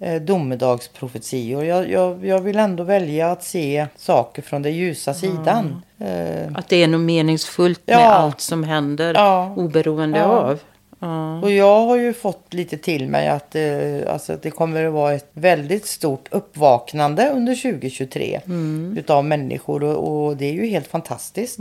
eh, 0.00 0.22
domedagsprofetior. 0.22 1.64
Jag, 1.64 1.90
jag, 1.90 2.26
jag 2.26 2.40
vill 2.40 2.56
ändå 2.58 2.84
välja 2.84 3.30
att 3.30 3.44
se 3.44 3.86
saker 3.96 4.42
från 4.42 4.62
den 4.62 4.72
ljusa 4.74 5.14
sidan. 5.14 5.82
Att 6.54 6.68
det 6.68 6.82
är 6.82 6.88
något 6.88 7.00
meningsfullt 7.00 7.80
Ja. 7.86 7.96
med 7.96 8.06
allt 8.12 8.40
som 8.40 8.64
händer 8.64 9.14
Ja. 9.14 9.54
oberoende 9.56 10.18
Ja. 10.18 10.24
av. 10.24 10.58
Ja. 10.98 11.40
Och 11.42 11.50
jag 11.50 11.80
har 11.86 11.96
ju 11.96 12.12
fått 12.12 12.54
lite 12.54 12.76
till 12.76 13.08
mig 13.08 13.28
att, 13.28 13.54
eh, 13.54 14.12
alltså 14.12 14.36
det 14.42 14.50
kommer 14.50 14.84
att 14.84 14.92
vara 14.92 15.12
ett 15.14 15.30
väldigt 15.32 15.86
stort 15.86 16.28
uppvaknande 16.30 17.30
under 17.34 17.54
2023 17.54 18.40
utav 18.96 19.24
människor 19.24 19.82
och, 19.84 20.26
och 20.26 20.36
det 20.36 20.44
är 20.46 20.52
ju 20.52 20.66
helt 20.66 20.86
fantastiskt. 20.86 21.56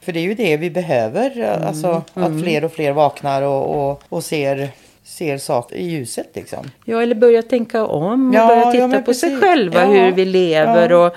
För 0.00 0.12
det 0.12 0.20
är 0.20 0.24
ju 0.24 0.34
det 0.34 0.56
vi 0.56 0.70
behöver, 0.70 1.40
eh, 1.40 1.66
alltså 1.66 2.02
att 2.14 2.42
fler 2.42 2.64
och 2.64 2.72
fler 2.72 2.92
vaknar 2.92 3.42
och, 3.42 3.90
och, 3.90 4.02
och 4.08 4.24
ser, 4.24 4.68
ser 5.04 5.38
saker 5.38 5.76
i 5.76 5.84
ljuset 5.90 6.28
liksom. 6.34 6.70
ja, 6.84 7.02
eller 7.02 7.14
börja 7.14 7.42
tänka 7.42 7.86
om 7.86 8.28
och 8.28 8.34
Ja, 8.34 8.46
börja 8.46 8.60
ja, 8.62 8.72
titta 8.72 8.86
men 8.88 9.04
på 9.04 9.14
sig 9.14 9.30
precis. 9.30 9.44
själva, 9.44 9.80
Ja. 9.80 9.86
hur 9.86 10.12
vi 10.12 10.24
lever 10.24 10.90
Ja. 10.90 11.06
och... 11.06 11.12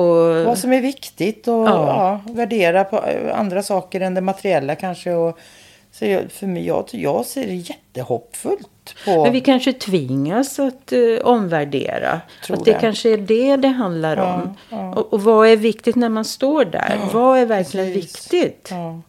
och 0.00 0.44
Vad 0.44 0.58
som 0.58 0.72
är 0.72 0.80
viktigt 0.80 1.48
och 1.48 1.54
Ja. 1.54 2.20
ja. 2.26 2.32
värdera 2.32 2.84
på 2.84 2.96
eh, 2.96 3.38
andra 3.38 3.62
saker 3.62 4.00
än 4.00 4.14
det 4.14 4.20
materiella 4.20 4.74
kanske. 4.74 5.12
Och, 5.12 5.38
så 5.98 6.04
jag, 6.06 6.32
för 6.32 6.46
mig, 6.46 6.66
jag, 6.66 6.84
jag 6.90 7.26
ser 7.26 7.46
det 7.46 7.54
jättehoppfullt 7.54 8.94
på... 9.04 9.22
Men 9.24 9.32
vi 9.32 9.40
kanske 9.40 9.72
tvingas 9.72 10.58
att 10.58 10.92
eh, 10.92 11.00
omvärdera. 11.24 12.20
Tror 12.46 12.56
att 12.56 12.64
det, 12.64 12.72
det. 12.72 12.78
kanske 12.80 13.10
är 13.12 13.16
det 13.18 13.56
det 13.56 13.68
handlar 13.68 14.16
Ja, 14.16 14.34
om. 14.34 14.56
ja. 14.70 14.94
Och, 14.94 15.12
och 15.12 15.22
vad 15.22 15.48
är 15.48 15.56
viktigt 15.56 15.96
när 15.96 16.08
man 16.08 16.24
står 16.24 16.64
där? 16.64 16.98
vad 17.12 17.38
är 17.38 17.46
verkligen 17.46 17.92
precis. 17.92 18.32
viktigt? 18.32 18.68
Ja. 18.70 19.00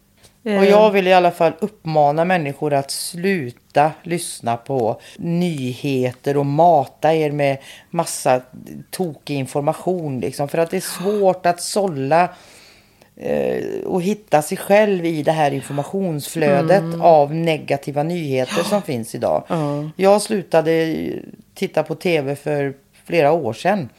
Eh, 0.52 0.60
Och 0.60 0.66
jag 0.66 0.92
vill 0.92 1.08
i 1.08 1.14
alla 1.14 1.32
fall 1.32 1.54
uppmana 1.60 2.26
människor 2.26 2.74
att 2.74 2.92
sluta 2.92 3.92
lyssna 4.04 4.58
på 4.58 5.02
nyheter 5.18 6.38
och 6.38 6.46
mata 6.46 7.14
er 7.14 7.32
med 7.32 7.58
massa 7.90 8.42
tokig 8.92 9.36
information. 9.36 10.20
Liksom, 10.20 10.48
för 10.48 10.58
att 10.58 10.70
det 10.72 10.78
är 10.78 10.82
svårt 10.82 11.46
att 11.46 11.62
sålla 11.62 12.30
och 13.86 14.02
hitta 14.02 14.42
sig 14.42 14.58
själv 14.58 15.06
i 15.06 15.24
det 15.24 15.32
här 15.32 15.52
informationsflödet 15.52 16.84
av 17.02 17.36
negativa 17.36 18.04
nyheter 18.04 18.64
som 18.64 18.82
finns 18.82 19.16
idag. 19.16 19.44
Jag 19.96 20.22
slutade 20.22 20.96
titta 21.54 21.84
på 21.84 21.96
tv 21.96 22.36
för 22.36 22.74
flera 23.06 23.32
år 23.32 23.54
sedan. 23.54 23.90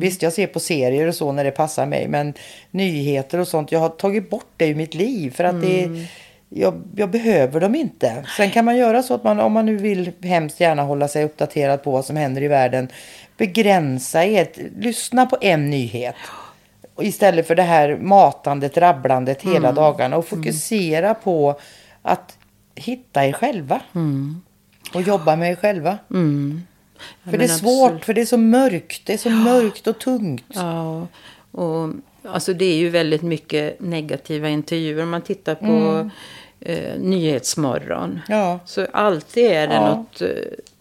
Visst, 0.00 0.22
jag 0.22 0.32
ser 0.32 0.46
på 0.46 0.60
serier 0.60 1.08
och 1.08 1.14
så 1.14 1.32
när 1.32 1.44
det 1.44 1.50
passar 1.50 1.86
mig. 1.86 2.08
Men 2.08 2.34
nyheter 2.70 3.38
och 3.38 3.48
sånt, 3.48 3.72
jag 3.72 3.80
har 3.80 3.88
tagit 3.88 4.30
bort 4.30 4.50
det 4.56 4.68
ur 4.68 4.74
mitt 4.74 4.94
liv. 4.94 5.30
För 5.30 5.44
att 5.44 5.62
det, 5.62 5.88
jag, 6.48 6.82
jag 6.96 7.10
behöver 7.10 7.60
dem 7.60 7.74
inte. 7.74 8.24
Sen 8.36 8.50
kan 8.50 8.64
man 8.64 8.76
göra 8.76 9.02
så 9.02 9.14
att 9.14 9.24
man, 9.24 9.40
om 9.40 9.52
man 9.52 9.66
nu 9.66 9.76
vill 9.76 10.12
hemskt 10.22 10.60
gärna 10.60 10.82
hålla 10.82 11.08
sig 11.08 11.24
uppdaterad 11.24 11.82
på 11.82 11.90
vad 11.90 12.04
som 12.04 12.16
händer 12.16 12.42
i 12.42 12.48
världen. 12.48 12.88
Begränsa 13.36 14.24
er. 14.24 14.48
Lyssna 14.78 15.26
på 15.26 15.38
en 15.40 15.70
nyhet. 15.70 16.14
Och 16.96 17.04
Istället 17.04 17.46
för 17.46 17.54
det 17.54 17.62
här 17.62 17.96
matandet, 17.96 18.76
rabblandet 18.76 19.42
hela 19.42 19.72
dagarna. 19.72 20.16
Och 20.16 20.26
fokusera 20.28 21.14
på 21.14 21.58
att 22.02 22.38
hitta 22.74 23.26
er 23.26 23.32
själva. 23.32 23.80
Och 24.94 25.02
jobba 25.02 25.36
med 25.36 25.50
er 25.50 25.56
själva. 25.56 25.98
Ja, 26.08 27.30
För 27.30 27.38
det 27.38 27.44
är 27.44 27.48
svårt, 27.48 27.84
absolut. 27.86 28.04
för 28.04 28.14
det 28.14 28.20
är 28.20 28.26
så 28.26 28.36
mörkt. 28.38 29.06
Det 29.06 29.12
är 29.12 29.18
så 29.18 29.30
mörkt 29.30 29.86
och 29.86 29.98
tungt. 29.98 30.44
Ja, 30.54 31.06
och 31.50 31.88
alltså 32.28 32.52
det 32.54 32.64
är 32.64 32.76
ju 32.76 32.88
väldigt 32.88 33.22
mycket 33.22 33.80
negativa 33.80 34.48
intervjuer. 34.48 35.02
Om 35.02 35.10
man 35.10 35.22
tittar 35.22 35.54
på 35.54 35.66
Mm. 35.66 36.10
Eh, 36.60 36.98
Nyhetsmorgon. 36.98 38.20
Ja. 38.28 38.58
Så 38.64 38.86
alltid 38.92 39.44
är 39.46 39.66
det 39.68 39.74
Ja. 39.74 39.88
något 39.94 40.20
eh, 40.22 40.28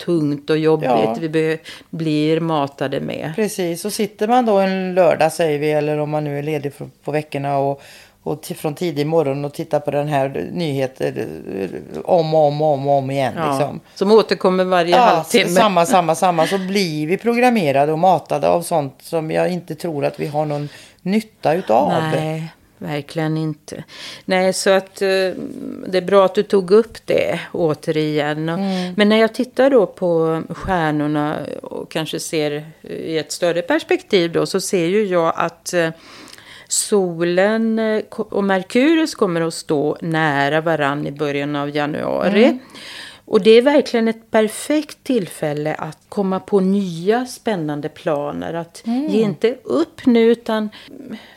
tungt 0.06 0.50
och 0.50 0.58
jobbigt 0.58 0.90
Ja. 0.90 1.16
vi 1.20 1.60
blir 1.90 2.40
matade 2.40 3.00
med. 3.00 3.32
Precis, 3.36 3.82
så 3.82 3.90
sitter 3.92 4.28
man 4.28 4.46
då 4.46 4.58
en 4.58 4.94
lördag 4.96 5.32
säger 5.34 5.60
vi, 5.60 5.72
eller 5.72 5.98
om 5.98 6.10
man 6.10 6.24
nu 6.24 6.40
är 6.40 6.44
ledig 6.44 6.78
på, 6.78 6.90
på 7.04 7.12
veckorna 7.12 7.58
och, 7.58 7.82
och 8.24 8.46
från 8.46 8.76
tidig 8.76 9.08
morgon 9.08 9.46
och 9.46 9.54
tittar 9.54 9.80
på 9.80 9.92
den 9.92 10.08
här 10.08 10.48
nyheter 10.52 11.28
eh, 11.60 11.70
om 12.06 12.34
och 12.34 12.48
om 12.48 12.62
och 12.62 12.74
om, 12.74 12.88
och 12.88 12.94
om 12.94 13.12
igen. 13.12 13.34
Ja, 13.38 13.50
Liksom. 13.52 13.80
Som 13.96 14.12
återkommer 14.12 14.64
varje 14.64 14.92
Ja, 14.96 14.98
halvtimme. 15.02 15.50
samma, 15.50 15.86
samma, 15.86 16.16
samma. 16.16 16.48
Så 16.48 16.58
blir 16.58 17.08
vi 17.08 17.18
programmerade 17.18 17.92
och 17.92 18.00
matade 18.00 18.48
av 18.48 18.62
sånt 18.62 18.96
som 19.02 19.32
jag 19.32 19.50
inte 19.52 19.76
tror 19.76 20.06
att 20.06 20.20
vi 20.20 20.28
har 20.28 20.46
någon 20.46 20.70
nytta 21.02 21.54
utav. 21.54 21.90
Nej, 21.90 22.44
verkligen 22.78 23.38
inte. 23.38 23.84
Nej, 24.26 24.54
så 24.54 24.70
att 24.70 25.02
eh, 25.02 25.08
det 25.88 25.98
är 25.98 26.02
bra 26.02 26.26
att 26.26 26.36
du 26.36 26.44
tog 26.44 26.72
upp 26.72 26.98
det 27.06 27.40
återigen. 27.52 28.50
Och- 28.50 28.60
Mm. 28.60 28.94
Men 28.98 29.10
när 29.10 29.18
jag 29.18 29.34
tittar 29.34 29.70
då 29.70 29.86
på 29.86 30.42
stjärnorna 30.50 31.38
och 31.62 31.92
kanske 31.92 32.20
ser 32.20 32.66
i 32.84 33.18
ett 33.18 33.32
större 33.32 33.62
perspektiv 33.62 34.32
då 34.32 34.46
så 34.46 34.60
ser 34.62 34.86
ju 34.86 35.06
jag 35.06 35.34
att 35.36 35.74
eh, 35.74 35.90
solen 36.68 37.80
eh, 37.80 38.02
och 38.10 38.44
Merkurius 38.44 39.16
kommer 39.16 39.42
att 39.42 39.54
stå 39.54 39.98
nära 40.02 40.62
varann 40.62 41.08
i 41.08 41.12
början 41.12 41.56
av 41.56 41.76
januari. 41.76 42.60
Och 43.28 43.42
det 43.42 43.52
är 43.52 43.62
verkligen 43.62 44.08
ett 44.08 44.32
perfekt 44.32 44.98
tillfälle 45.04 45.74
att 45.76 45.98
komma 46.10 46.40
på 46.40 46.60
nya 46.60 47.26
spännande 47.26 47.90
planer. 47.90 48.54
Att 48.54 48.82
ge 48.86 49.22
inte 49.22 49.56
upp 49.64 50.06
nu 50.06 50.22
utan... 50.32 50.70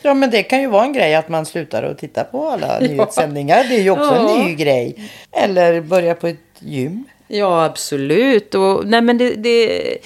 Ja 0.03 0.15
men 0.15 0.31
det 0.31 0.43
kan 0.43 0.61
ju 0.61 0.67
vara 0.67 0.85
en 0.85 0.93
grej 0.93 1.15
att 1.15 1.29
man 1.29 1.47
slutar 1.47 1.83
att 1.83 1.99
titta 1.99 2.25
på 2.25 2.49
alla 2.49 2.79
nyhetssändningar. 2.81 3.65
Det 3.69 3.75
är 3.77 3.81
ju 3.83 3.91
också 3.91 4.15
Ja. 4.15 4.39
en 4.39 4.45
ny 4.45 4.55
grej. 4.55 5.11
Eller 5.33 5.81
börja 5.81 6.15
på 6.15 6.27
ett 6.27 6.39
gym. 6.59 7.05
Ja, 7.29 7.65
absolut. 7.65 8.55
Och, 8.55 8.87
nej, 8.87 9.01
men 9.01 9.19
det, 9.19 9.31
det, 9.35 9.99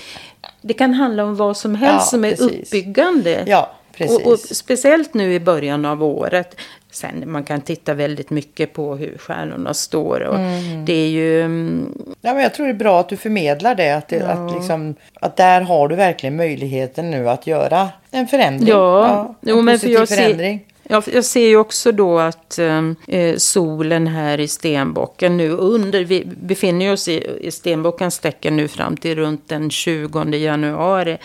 det 0.61 0.75
kan 0.75 0.95
handla 0.95 1.25
om 1.25 1.37
vad 1.37 1.57
som 1.57 1.75
helst 1.75 1.95
Ja, 2.07 2.11
som 2.11 2.25
är 2.25 2.31
precis. 2.31 2.51
uppbyggande. 2.67 3.45
Ja, 3.47 3.75
precis. 3.93 4.17
Och, 4.27 4.33
och 4.33 4.39
speciellt 4.39 5.15
nu 5.15 5.35
i 5.35 5.41
början 5.41 5.85
av 5.85 6.03
året. 6.03 6.61
Sen 6.93 7.25
man 7.27 7.45
kan 7.45 7.61
titta 7.61 7.95
väldigt 7.95 8.31
mycket 8.31 8.73
på 8.73 8.97
hur 8.97 9.19
stjärnorna 9.19 9.75
står. 9.75 10.21
Och 10.21 10.35
Mm. 10.37 10.85
Det 10.85 10.93
är 10.93 11.09
ju... 11.09 11.43
mm, 11.43 11.93
Ja, 12.21 12.33
men 12.35 12.43
jag 12.43 12.55
tror 12.55 12.67
det 12.67 12.73
är 12.73 12.75
bra 12.75 13.01
att 13.01 13.09
du 13.09 13.17
förmedlar 13.17 13.75
det. 13.75 13.91
Att, 13.91 14.09
det, 14.09 14.17
Ja. 14.17 14.27
att, 14.27 14.55
liksom, 14.55 14.95
att 15.21 15.37
där 15.37 15.61
har 15.61 15.89
du 15.89 15.97
verkligen 15.97 16.37
möjligheten 16.37 17.11
nu 17.11 17.29
att 17.29 17.47
göra 17.47 17.89
en 18.11 18.27
förändring. 18.27 18.69
Ja, 18.69 19.25
en 19.41 19.49
jo, 19.51 19.63
men 19.63 19.79
för 19.79 19.89
jag 19.89 20.09
ser-. 20.09 20.43
Ja, 20.53 20.59
jag 20.89 21.25
ser 21.25 21.49
ju 21.49 21.57
också 21.57 21.93
då 21.93 22.19
att 22.19 22.59
ehm, 22.59 22.97
eh, 23.09 23.37
solen 23.37 24.07
här 24.07 24.41
i 24.41 24.49
stenbocken 24.49 25.37
nu 25.37 25.51
under, 25.51 26.05
vi 26.05 26.25
befinner 26.25 26.93
oss 26.93 27.09
i, 27.09 27.39
i 27.41 27.51
stenbockens 27.51 28.19
tecken 28.19 28.57
nu 28.57 28.69
fram 28.69 28.97
till 28.97 29.17
runt 29.17 29.49
den 29.49 29.71
20 29.71 30.37
januari. 30.37 31.19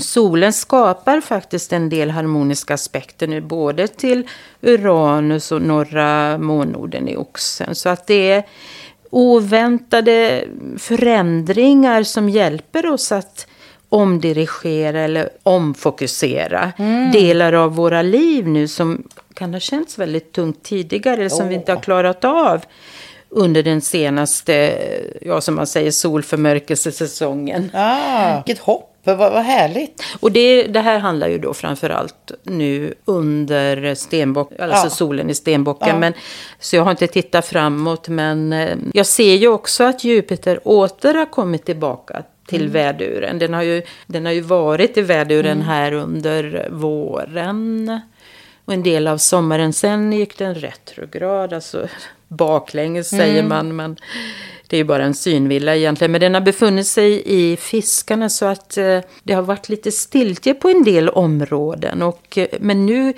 Solen 0.00 0.52
skapar 0.52 1.20
faktiskt 1.20 1.72
en 1.72 1.88
del 1.88 2.10
harmoniska 2.10 2.74
aspekter 2.74 3.26
nu, 3.26 3.40
både 3.40 3.88
till 3.88 4.28
Uranus 4.60 5.52
och 5.52 5.62
norra 5.62 6.38
månorden 6.38 7.08
i 7.08 7.16
oxen. 7.16 7.74
Så 7.74 7.88
att 7.88 8.06
det 8.06 8.30
är 8.30 8.44
oväntade 9.10 10.44
förändringar 10.78 12.02
som 12.02 12.28
hjälper 12.28 12.86
oss 12.86 13.12
att 13.12 13.47
omdirigera 13.88 15.00
eller 15.00 15.28
omfokusera 15.42 16.72
Mm. 16.78 17.10
delar 17.12 17.52
av 17.52 17.74
våra 17.76 18.02
liv 18.02 18.48
nu 18.48 18.68
som 18.68 19.02
kan 19.34 19.52
ha 19.52 19.60
känts 19.60 19.98
väldigt 19.98 20.32
tungt 20.32 20.62
tidigare 20.62 21.14
eller 21.16 21.28
som 21.28 21.48
vi 21.48 21.54
inte 21.54 21.72
har 21.72 21.80
klarat 21.80 22.24
av 22.24 22.64
under 23.30 23.62
den 23.62 23.80
senaste, 23.80 24.78
ja 25.22 25.40
som 25.40 25.54
man 25.54 25.66
säger, 25.66 25.90
solförmörkelsesäsongen. 26.72 27.70
Ah, 27.74 28.42
vilket 28.46 28.64
hopp, 28.64 28.94
vad, 29.04 29.18
vad 29.18 29.42
härligt. 29.42 30.02
Och 30.20 30.32
det, 30.32 30.62
det 30.62 30.80
här 30.80 30.98
handlar 30.98 31.28
ju 31.28 31.38
då 31.38 31.54
framförallt 31.54 32.32
nu 32.42 32.94
under 33.04 33.94
stenbock, 33.94 34.52
alltså 34.60 34.86
Ja. 34.86 34.90
solen 34.90 35.30
i 35.30 35.34
stenbocken. 35.34 35.88
Ja. 35.88 35.98
Men, 35.98 36.12
så 36.60 36.76
jag 36.76 36.82
har 36.84 36.90
inte 36.90 37.06
tittat 37.06 37.46
framåt. 37.46 38.08
Men 38.08 38.52
eh, 38.52 38.76
jag 38.92 39.06
ser 39.06 39.34
ju 39.34 39.48
också 39.48 39.84
att 39.84 40.04
Jupiter 40.04 40.60
åter 40.68 41.14
har 41.14 41.26
kommit 41.30 41.64
tillbaka 41.64 42.22
till 42.48 42.60
Mm. 42.60 42.72
väduren. 42.72 43.38
Den 43.38 43.54
har, 43.54 43.62
ju, 43.62 43.82
den 44.06 44.26
har 44.26 44.32
ju 44.32 44.40
varit 44.40 44.96
i 44.96 45.02
väduren 45.02 45.62
här 45.62 45.92
under 45.92 46.68
våren. 46.70 48.00
Och 48.64 48.72
en 48.74 48.82
del 48.82 49.06
av 49.08 49.18
sommaren. 49.18 49.72
Sen 49.72 50.12
gick 50.12 50.38
den 50.38 50.54
retrograd, 50.54 51.52
alltså 51.52 51.88
baklänges 52.28 53.08
säger 53.08 53.38
Mm. 53.42 53.48
man. 53.48 53.76
Men 53.76 53.96
det 54.66 54.76
är 54.76 54.78
ju 54.78 54.84
bara 54.84 55.04
en 55.04 55.14
synvilla 55.14 55.76
egentligen. 55.76 56.12
Men 56.12 56.20
den 56.20 56.34
har 56.34 56.40
befunnit 56.40 56.86
sig 56.86 57.22
i 57.26 57.56
fiskarna 57.56 58.28
så 58.28 58.46
att 58.46 58.76
eh, 58.76 59.00
det 59.22 59.32
har 59.32 59.42
varit 59.42 59.68
lite 59.68 59.92
stiltje 59.92 60.54
på 60.54 60.68
en 60.68 60.84
del 60.84 61.08
områden. 61.08 62.02
Och, 62.02 62.38
eh, 62.38 62.46
men 62.60 62.86
nu, 62.86 63.12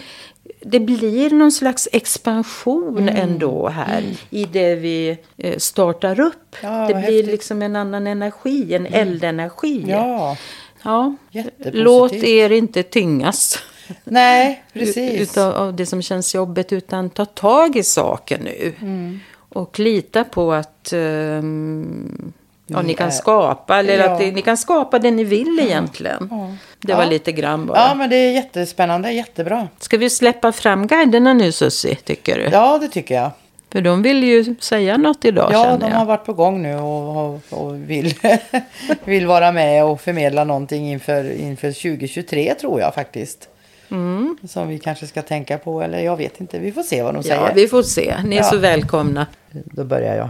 det 0.61 0.81
blir 0.81 1.31
någon 1.31 1.53
slags 1.53 1.89
expansion 1.93 2.99
Mm. 2.99 3.17
ändå 3.17 3.69
här 3.69 4.03
i 4.31 4.45
det 4.45 4.75
vi 4.75 5.19
eh, 5.37 5.57
startar 5.59 6.21
upp. 6.21 6.57
Ja, 6.63 6.87
det 6.89 6.95
blir 6.95 7.03
häftigt. 7.03 7.27
liksom 7.27 7.63
en 7.63 7.77
annan 7.77 8.07
energi, 8.07 8.75
en 8.75 8.87
eldenergi. 8.87 9.85
Ja, 9.89 10.37
Ja. 10.83 11.15
Låt 11.73 12.13
er 12.13 12.53
inte 12.53 12.83
tyngas. 12.83 13.59
nej, 14.05 14.65
precis. 14.73 15.21
Utav, 15.21 15.55
av 15.55 15.75
det 15.75 15.87
som 15.87 16.03
känns 16.03 16.35
jobbigt 16.35 16.73
utan 16.73 17.11
ta 17.11 17.25
tag 17.25 17.77
i 17.77 17.83
saken 17.83 18.41
nu. 18.45 18.73
Mm. 18.81 19.21
Och 19.49 19.79
lita 19.79 20.25
på 20.25 20.53
att 20.53 20.93
ehm, 20.93 22.33
ja, 22.73 22.83
Ni 22.83 22.95
kan 22.95 23.07
är- 23.07 23.11
skapa. 23.11 23.79
Eller 23.79 23.99
Ja. 23.99 24.11
att 24.11 24.21
ni 24.35 24.43
kan 24.43 24.57
skapa 24.57 24.99
det 24.99 25.11
ni 25.11 25.25
vill 25.25 25.61
egentligen. 25.63 26.31
Det 26.81 26.95
var 26.95 27.03
Ja. 27.03 27.09
lite 27.11 27.33
grann 27.33 27.67
bara. 27.67 27.79
Ja, 27.79 27.95
men 27.95 28.11
det 28.11 28.17
är 28.17 28.33
jättespännande, 28.33 29.13
jättebra. 29.13 29.69
Ska 29.79 29.97
vi 29.99 30.11
släppa 30.11 30.53
fram 30.53 30.87
guiderna 30.87 31.33
nu 31.33 31.53
Susie, 31.53 31.95
tycker 31.95 32.37
du? 32.39 32.45
Ja, 32.53 32.79
det 32.79 32.89
tycker 32.89 33.15
jag. 33.15 33.31
För 33.73 33.81
de 33.81 34.03
vill 34.03 34.25
ju 34.25 34.55
säga 34.61 34.97
något 34.97 35.25
idag 35.25 35.51
Ja, 35.53 35.65
känner 35.65 35.79
de 35.79 35.87
jag. 35.91 35.97
har 35.99 36.05
varit 36.05 36.25
på 36.27 36.33
gång 36.33 36.63
nu 36.63 36.77
och, 36.77 37.41
och, 37.51 37.75
vill, 37.91 38.15
vill 39.05 39.27
vara 39.27 39.53
med 39.53 39.85
och 39.85 40.01
förmedla 40.01 40.45
någonting 40.45 40.91
inför, 40.93 41.33
inför 41.33 41.73
2023 41.73 42.55
tror 42.55 42.81
jag 42.81 42.95
faktiskt. 42.95 43.49
Mm. 43.91 44.37
Som 44.49 44.69
vi 44.69 44.79
kanske 44.79 45.07
ska 45.07 45.23
tänka 45.23 45.59
på, 45.59 45.83
eller 45.83 45.99
jag 46.01 46.17
vet 46.17 46.41
inte. 46.41 46.59
Vi 46.59 46.73
får 46.73 46.83
se 46.83 47.03
vad 47.03 47.15
de 47.15 47.17
Ja, 47.17 47.23
säger. 47.23 47.55
vi 47.55 47.69
får 47.69 47.83
se. 47.83 48.15
Ni 48.25 48.37
är 48.37 48.41
Ja. 48.41 48.45
så 48.51 48.57
välkomna. 48.59 49.27
Då 49.51 49.85
börjar 49.85 50.17
jag. 50.17 50.29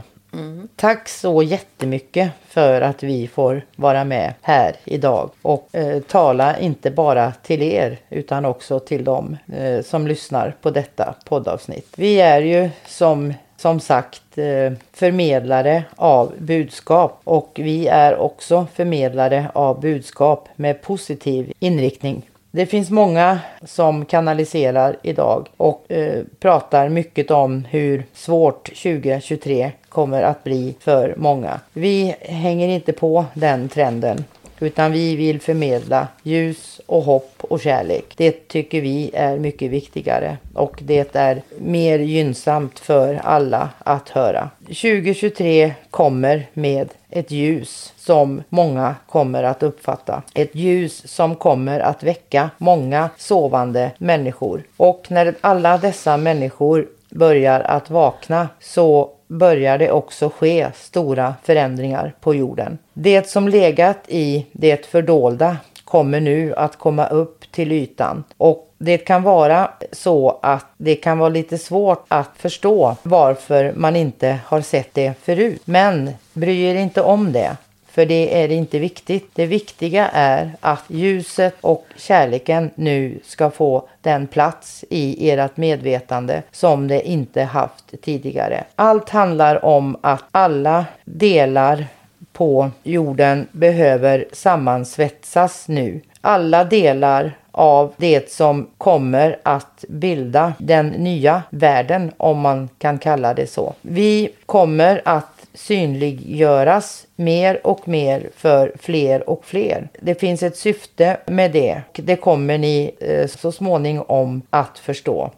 Tack 0.76 1.08
så 1.08 1.42
jättemycket 1.42 2.30
för 2.48 2.80
att 2.80 3.02
vi 3.02 3.26
får 3.26 3.62
vara 3.76 4.04
med 4.04 4.34
här 4.42 4.76
idag 4.84 5.30
och 5.42 5.68
eh, 5.72 6.00
tala 6.02 6.58
inte 6.58 6.90
bara 6.90 7.32
till 7.42 7.62
er 7.62 7.98
utan 8.08 8.44
också 8.44 8.80
till 8.80 9.04
dem 9.04 9.36
eh, 9.52 9.82
som 9.82 10.06
lyssnar 10.06 10.54
på 10.62 10.70
detta 10.70 11.14
poddavsnitt. 11.24 11.88
Vi 11.96 12.20
är 12.20 12.40
ju 12.40 12.70
som, 12.86 13.34
som 13.56 13.80
sagt 13.80 14.38
eh, 14.38 14.72
förmedlare 14.92 15.84
av 15.96 16.32
budskap 16.38 17.20
och 17.24 17.52
vi 17.54 17.86
är 17.86 18.16
också 18.16 18.66
förmedlare 18.74 19.50
av 19.54 19.80
budskap 19.80 20.48
med 20.56 20.82
positiv 20.82 21.52
inriktning. 21.58 22.30
Det 22.52 22.66
finns 22.66 22.90
många 22.90 23.38
som 23.62 24.04
kanaliserar 24.04 24.96
idag 25.02 25.48
och 25.56 25.92
eh, 25.92 26.22
pratar 26.40 26.88
mycket 26.88 27.30
om 27.30 27.64
hur 27.70 28.04
svårt 28.12 28.64
2023 28.64 29.72
kommer 29.88 30.22
att 30.22 30.44
bli 30.44 30.74
för 30.80 31.14
många. 31.16 31.60
Vi 31.72 32.14
hänger 32.20 32.68
inte 32.68 32.92
på 32.92 33.24
den 33.34 33.68
trenden 33.68 34.24
utan 34.60 34.92
vi 34.92 35.16
vill 35.16 35.40
förmedla 35.40 36.08
ljus 36.22 36.80
och 36.86 37.02
hopp 37.02 37.32
och 37.38 37.60
kärlek. 37.60 38.04
Det 38.16 38.48
tycker 38.48 38.80
vi 38.80 39.10
är 39.14 39.38
mycket 39.38 39.70
viktigare 39.70 40.36
och 40.54 40.78
det 40.82 41.16
är 41.16 41.42
mer 41.58 41.98
gynnsamt 41.98 42.78
för 42.78 43.14
alla 43.14 43.68
att 43.78 44.08
höra. 44.08 44.50
2023 44.66 45.74
kommer 45.90 46.46
med 46.52 46.88
ett 47.10 47.30
ljus 47.30 47.92
som 47.96 48.42
många 48.48 48.94
kommer 49.06 49.42
att 49.42 49.62
uppfatta. 49.62 50.22
Ett 50.34 50.54
ljus 50.54 51.08
som 51.08 51.36
kommer 51.36 51.80
att 51.80 52.02
väcka 52.02 52.50
många 52.58 53.10
sovande 53.16 53.90
människor. 53.98 54.62
Och 54.76 55.06
när 55.08 55.34
alla 55.40 55.78
dessa 55.78 56.16
människor 56.16 56.86
börjar 57.10 57.60
att 57.60 57.90
vakna 57.90 58.48
så 58.60 59.10
börjar 59.30 59.78
det 59.78 59.90
också 59.90 60.30
ske 60.30 60.70
stora 60.74 61.34
förändringar 61.42 62.14
på 62.20 62.34
jorden. 62.34 62.78
Det 62.92 63.28
som 63.28 63.48
legat 63.48 63.98
i 64.08 64.46
det 64.52 64.86
fördolda 64.86 65.56
kommer 65.84 66.20
nu 66.20 66.54
att 66.54 66.76
komma 66.76 67.06
upp 67.06 67.52
till 67.52 67.72
ytan 67.72 68.24
och 68.36 68.74
det 68.78 68.98
kan 68.98 69.22
vara 69.22 69.70
så 69.92 70.38
att 70.42 70.66
det 70.76 70.94
kan 70.94 71.18
vara 71.18 71.28
lite 71.28 71.58
svårt 71.58 72.04
att 72.08 72.30
förstå 72.36 72.96
varför 73.02 73.72
man 73.76 73.96
inte 73.96 74.38
har 74.46 74.60
sett 74.60 74.94
det 74.94 75.12
förut. 75.22 75.62
Men 75.64 76.10
bry 76.32 76.62
er 76.62 76.74
inte 76.74 77.02
om 77.02 77.32
det. 77.32 77.56
För 77.90 78.06
det 78.06 78.42
är 78.42 78.48
inte 78.48 78.78
viktigt. 78.78 79.30
Det 79.34 79.46
viktiga 79.46 80.08
är 80.12 80.52
att 80.60 80.84
ljuset 80.88 81.54
och 81.60 81.86
kärleken 81.96 82.70
nu 82.74 83.18
ska 83.24 83.50
få 83.50 83.88
den 84.02 84.26
plats 84.26 84.84
i 84.90 85.30
ert 85.30 85.56
medvetande 85.56 86.42
som 86.50 86.88
det 86.88 87.08
inte 87.08 87.42
haft 87.42 88.02
tidigare. 88.02 88.64
Allt 88.74 89.08
handlar 89.08 89.64
om 89.64 89.96
att 90.00 90.24
alla 90.30 90.84
delar 91.04 91.86
på 92.32 92.70
jorden 92.82 93.46
behöver 93.52 94.24
sammansvetsas 94.32 95.68
nu. 95.68 96.00
Alla 96.20 96.64
delar 96.64 97.32
av 97.52 97.92
det 97.96 98.32
som 98.32 98.66
kommer 98.78 99.38
att 99.42 99.84
bilda 99.88 100.52
den 100.58 100.88
nya 100.88 101.42
världen 101.50 102.12
om 102.16 102.40
man 102.40 102.68
kan 102.78 102.98
kalla 102.98 103.34
det 103.34 103.46
så. 103.46 103.74
Vi 103.82 104.28
kommer 104.46 105.02
att 105.04 105.39
synliggöras 105.60 107.06
mer 107.16 107.66
och 107.66 107.88
mer 107.88 108.30
för 108.36 108.72
fler 108.80 109.30
och 109.30 109.44
fler. 109.44 109.88
Det 110.00 110.14
finns 110.14 110.42
ett 110.42 110.56
syfte 110.56 111.16
med 111.26 111.52
det. 111.52 111.82
Det 111.92 112.16
kommer 112.16 112.58
ni 112.58 112.90
eh, 113.00 113.26
så 113.26 113.52
småningom 113.52 114.42
att 114.50 114.78
förstå. 114.78 115.30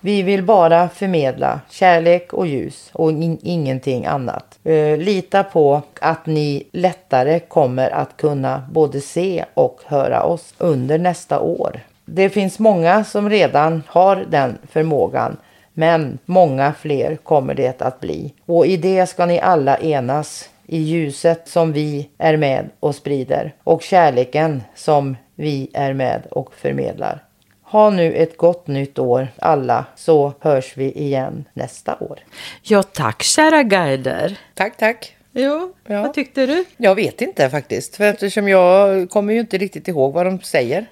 Vi 0.00 0.22
vill 0.22 0.42
bara 0.42 0.88
förmedla 0.88 1.60
kärlek 1.70 2.32
och 2.32 2.46
ljus 2.46 2.90
och 2.92 3.10
in- 3.10 3.38
ingenting 3.42 4.06
annat. 4.06 4.58
Eh, 4.64 4.96
lita 4.98 5.44
på 5.44 5.82
att 6.00 6.26
ni 6.26 6.62
lättare 6.72 7.40
kommer 7.40 7.90
att 7.90 8.16
kunna 8.16 8.62
både 8.72 9.00
se 9.00 9.44
och 9.54 9.80
höra 9.86 10.22
oss 10.22 10.54
under 10.58 10.98
nästa 10.98 11.40
år. 11.40 11.80
Det 12.04 12.30
finns 12.30 12.58
många 12.58 13.04
som 13.04 13.30
redan 13.30 13.82
har 13.86 14.24
den 14.30 14.58
förmågan. 14.70 15.36
Men 15.78 16.18
många 16.24 16.72
fler 16.72 17.16
kommer 17.16 17.54
det 17.54 17.82
att 17.82 18.00
bli. 18.00 18.34
Och 18.46 18.66
i 18.66 18.76
det 18.76 19.06
ska 19.06 19.26
ni 19.26 19.40
alla 19.40 19.78
enas 19.78 20.50
i 20.66 20.78
ljuset 20.78 21.48
som 21.48 21.72
vi 21.72 22.08
är 22.18 22.36
med 22.36 22.70
och 22.80 22.94
sprider 22.94 23.54
och 23.64 23.82
kärleken 23.82 24.62
som 24.74 25.16
vi 25.34 25.70
är 25.74 25.92
med 25.92 26.22
och 26.30 26.54
förmedlar. 26.54 27.22
Ha 27.62 27.90
nu 27.90 28.12
ett 28.14 28.36
gott 28.36 28.66
nytt 28.66 28.98
år 28.98 29.28
alla 29.38 29.84
så 29.96 30.32
hörs 30.40 30.76
vi 30.76 30.92
igen 30.92 31.44
nästa 31.52 31.96
år. 32.00 32.18
Ja, 32.62 32.82
tack 32.82 33.22
kära 33.22 33.62
guider. 33.62 34.38
Tack, 34.54 34.76
tack. 34.76 35.16
Jo, 35.32 35.72
Ja. 35.86 36.02
vad 36.02 36.14
tyckte 36.14 36.46
du? 36.46 36.64
Jag 36.76 36.94
vet 36.94 37.20
inte 37.22 37.50
faktiskt, 37.50 37.96
för 37.96 38.04
eftersom 38.04 38.48
jag 38.48 39.10
kommer 39.10 39.34
ju 39.34 39.40
inte 39.40 39.58
riktigt 39.58 39.88
ihåg 39.88 40.12
vad 40.12 40.26
de 40.26 40.40
säger. 40.40 40.86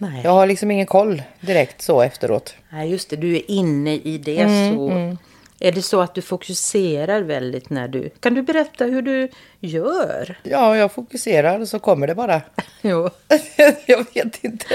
Nej. 0.00 0.20
Jag 0.24 0.30
har 0.30 0.46
liksom 0.46 0.70
ingen 0.70 0.86
koll 0.86 1.22
direkt 1.40 1.82
så 1.82 2.00
efteråt. 2.02 2.54
Nej, 2.70 2.90
just 2.90 3.10
det, 3.10 3.16
du 3.16 3.36
är 3.36 3.50
inne 3.50 3.94
i 3.94 4.18
det 4.18 4.38
Mm, 4.40 4.76
så. 4.76 5.16
Är 5.62 5.72
det 5.72 5.82
så 5.82 6.00
att 6.00 6.14
du 6.14 6.22
fokuserar 6.22 7.22
väldigt 7.22 7.70
när 7.70 7.88
du... 7.88 8.10
Kan 8.20 8.34
du 8.34 8.42
berätta 8.42 8.84
hur 8.84 9.02
du 9.02 9.28
gör? 9.60 10.38
Ja, 10.42 10.76
jag 10.76 10.92
fokuserar 10.92 11.60
och 11.60 11.68
så 11.68 11.78
kommer 11.78 12.06
det 12.06 12.14
bara. 12.14 12.42
Jo. 12.82 13.10
jag 13.86 14.06
vet 14.14 14.44
inte. 14.44 14.66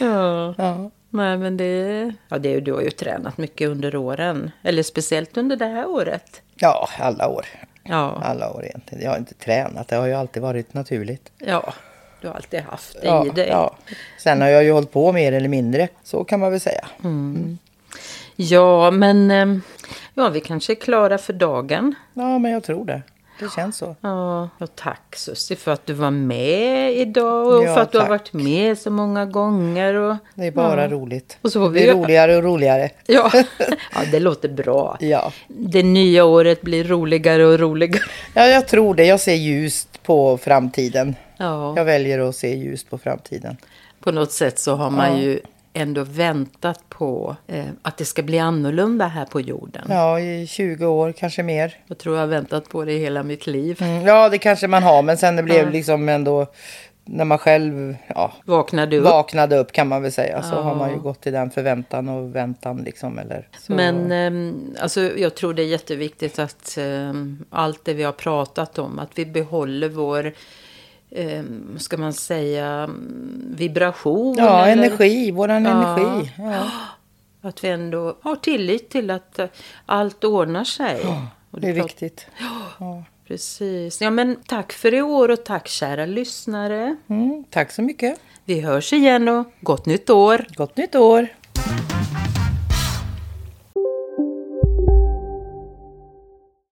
Ja. 0.00 0.54
Ja. 0.58 0.90
Nej, 1.10 1.36
men 1.36 1.56
det... 1.56 2.12
Ja, 2.28 2.38
det, 2.38 2.60
du 2.60 2.72
har 2.72 2.80
ju 2.80 2.90
tränat 2.90 3.38
mycket 3.38 3.68
under 3.68 3.96
åren. 3.96 4.50
Eller 4.62 4.82
speciellt 4.82 5.36
under 5.36 5.56
det 5.56 5.66
här 5.66 5.86
året. 5.88 6.42
ja, 6.54 6.88
alla 6.98 7.28
år. 7.28 7.44
Ja, 7.82 8.20
Alla 8.24 8.50
år 8.52 8.64
egentligen. 8.64 9.04
Jag 9.04 9.10
har 9.10 9.18
inte 9.18 9.34
tränat, 9.34 9.88
det 9.88 9.96
har 9.96 10.06
ju 10.06 10.14
alltid 10.14 10.42
varit 10.42 10.74
naturligt. 10.74 11.32
ja. 11.38 11.72
Du 12.20 12.26
har 12.28 12.34
alltid 12.34 12.60
haft 12.60 12.92
det 13.02 13.06
Ja, 13.06 13.26
i 13.26 13.28
dig. 13.28 13.48
ja. 13.48 13.76
Sen 14.18 14.40
har 14.40 14.48
jag 14.48 14.64
ju 14.64 14.72
hållit 14.72 14.92
på 14.92 15.12
mer 15.12 15.32
eller 15.32 15.48
mindre, 15.48 15.88
så 16.04 16.24
kan 16.24 16.40
man 16.40 16.50
väl 16.50 16.60
säga. 16.60 16.86
Ja, 18.36 18.90
men... 18.90 19.30
ehm, 19.30 19.62
Ja, 20.14 20.28
vi 20.28 20.40
kanske 20.40 20.72
är 20.72 20.74
klara 20.74 21.18
för 21.18 21.32
dagen. 21.32 21.94
Ja, 22.14 22.38
men 22.38 22.50
jag 22.52 22.62
tror 22.64 22.84
det. 22.84 23.02
Det 23.40 23.52
känns 23.56 23.76
så. 23.76 23.96
Ja, 24.00 24.48
och 24.58 24.76
tack 24.76 25.16
Susie 25.16 25.56
för 25.56 25.72
att 25.72 25.86
du 25.86 25.92
var 25.92 26.10
med 26.10 26.92
idag 26.96 27.46
och 27.46 27.64
Ja, 27.64 27.74
för 27.74 27.80
att 27.82 27.92
du 27.92 27.98
har 27.98 28.08
varit 28.08 28.32
med 28.32 28.78
så 28.78 28.90
många 28.90 29.26
gånger. 29.26 29.94
Och, 29.94 30.16
Det 30.34 30.46
är 30.46 30.50
bara 30.50 30.82
ja. 30.82 30.88
roligt. 30.88 31.38
Och 31.42 31.52
så 31.52 31.60
får 31.60 31.66
det 31.66 31.72
vi 31.80 31.80
blir 31.84 31.94
roligare 31.94 32.36
och 32.36 32.42
roligare. 32.42 32.90
Ja. 33.06 33.30
ja, 33.94 34.00
det 34.12 34.20
låter 34.20 34.48
bra. 34.48 34.96
Ja. 35.00 35.32
Det 35.48 35.82
nya 35.82 36.24
året 36.24 36.60
blir 36.62 36.84
roligare 36.84 37.46
och 37.46 37.58
roligare. 37.58 38.00
ja, 38.34 38.46
jag 38.46 38.68
tror 38.68 38.94
det. 38.94 39.04
Jag 39.04 39.20
ser 39.20 39.34
ljust 39.34 40.02
på 40.02 40.38
framtiden. 40.38 41.14
Ja, 41.38 41.72
Jag 41.76 41.84
väljer 41.84 42.18
att 42.28 42.36
se 42.36 42.56
ljust 42.56 42.90
på 42.90 42.98
framtiden. 42.98 43.56
på 44.00 44.12
något 44.12 44.32
sätt 44.32 44.58
så 44.58 44.74
har 44.74 44.90
man 44.90 45.12
Ja. 45.12 45.18
ju 45.22 45.40
ändå 45.72 46.04
väntat 46.04 46.80
på 46.88 47.36
eh, 47.46 47.64
att 47.82 47.96
det 47.96 48.04
ska 48.04 48.22
bli 48.22 48.38
annorlunda 48.38 49.06
här 49.06 49.24
på 49.24 49.40
jorden. 49.40 49.84
Ja, 49.88 50.20
i 50.20 50.46
20 50.46 50.86
år, 50.86 51.12
kanske 51.12 51.42
mer. 51.42 51.76
Jag 51.86 51.98
tror 51.98 52.14
jag 52.16 52.22
har 52.22 52.26
väntat 52.26 52.68
på 52.68 52.84
det 52.84 52.92
hela 52.98 53.22
mitt 53.22 53.46
liv. 53.46 53.78
Mm, 53.82 54.02
ja, 54.06 54.28
det 54.28 54.38
kanske 54.38 54.68
man 54.68 54.82
har, 54.82 55.02
men 55.02 55.16
sen 55.18 55.36
det 55.36 55.42
blev 55.42 55.70
liksom 55.70 56.08
ändå... 56.08 56.46
När 57.10 57.24
man 57.24 57.38
själv 57.38 57.96
ja, 58.06 58.32
Vaknade 58.44 58.96
upp. 58.98 59.04
vaknade 59.04 59.58
upp 59.58 59.72
kan 59.72 59.88
man 59.88 60.02
väl 60.02 60.12
säga. 60.12 60.42
Så 60.42 60.54
Ja. 60.54 60.60
har 60.60 60.74
man 60.74 60.90
ju 60.90 60.98
gått 60.98 61.26
i 61.26 61.30
den 61.30 61.50
förväntan 61.50 62.08
och 62.08 62.34
väntan 62.36 62.76
liksom. 62.76 63.18
Eller, 63.18 63.48
så. 63.66 63.72
Men 63.72 64.12
ehm, 64.12 64.74
alltså, 64.80 65.00
jag 65.00 65.34
tror 65.34 65.54
det 65.54 65.62
är 65.62 65.66
jätteviktigt 65.66 66.38
att 66.38 66.78
ehm, 66.78 67.44
allt 67.50 67.84
det 67.84 67.94
vi 67.94 68.02
har 68.02 68.12
pratat 68.12 68.78
om, 68.78 68.98
att 68.98 69.10
vi 69.14 69.26
behåller 69.26 69.88
vår, 69.88 70.32
um, 71.10 71.78
ska 71.78 71.96
man 71.96 72.12
säga, 72.12 72.90
vibration. 73.56 74.34
Ja, 74.38 74.66
eller- 74.66 74.84
energi, 74.84 75.30
våran 75.30 75.64
Ja. 75.64 75.70
energi. 75.98 76.32
Ja. 76.38 76.70
Att 77.48 77.64
vi 77.64 77.68
ändå 77.68 78.16
har 78.22 78.36
tillit 78.36 78.90
till 78.90 79.10
att 79.10 79.38
eh, 79.38 79.46
allt 79.86 80.24
ordnar 80.24 80.64
sig. 80.64 81.00
Och 81.50 81.60
Det 81.60 81.68
är 81.68 81.72
viktigt. 81.72 82.26
Ja. 82.80 83.04
Precis. 83.28 84.00
Ja, 84.00 84.10
men 84.10 84.36
tack 84.46 84.72
för 84.72 84.94
i 84.94 85.02
år 85.02 85.30
och 85.30 85.44
tack 85.44 85.68
kära 85.68 86.06
lyssnare. 86.06 86.96
Mm, 87.08 87.44
tack 87.50 87.70
så 87.72 87.82
mycket. 87.82 88.20
Vi 88.44 88.60
hörs 88.60 88.92
igen 88.92 89.28
och 89.28 89.46
gott 89.60 89.86
nytt 89.86 90.10
år. 90.10 90.44
Gott 90.54 90.76
nytt 90.76 90.94
år. 90.94 91.26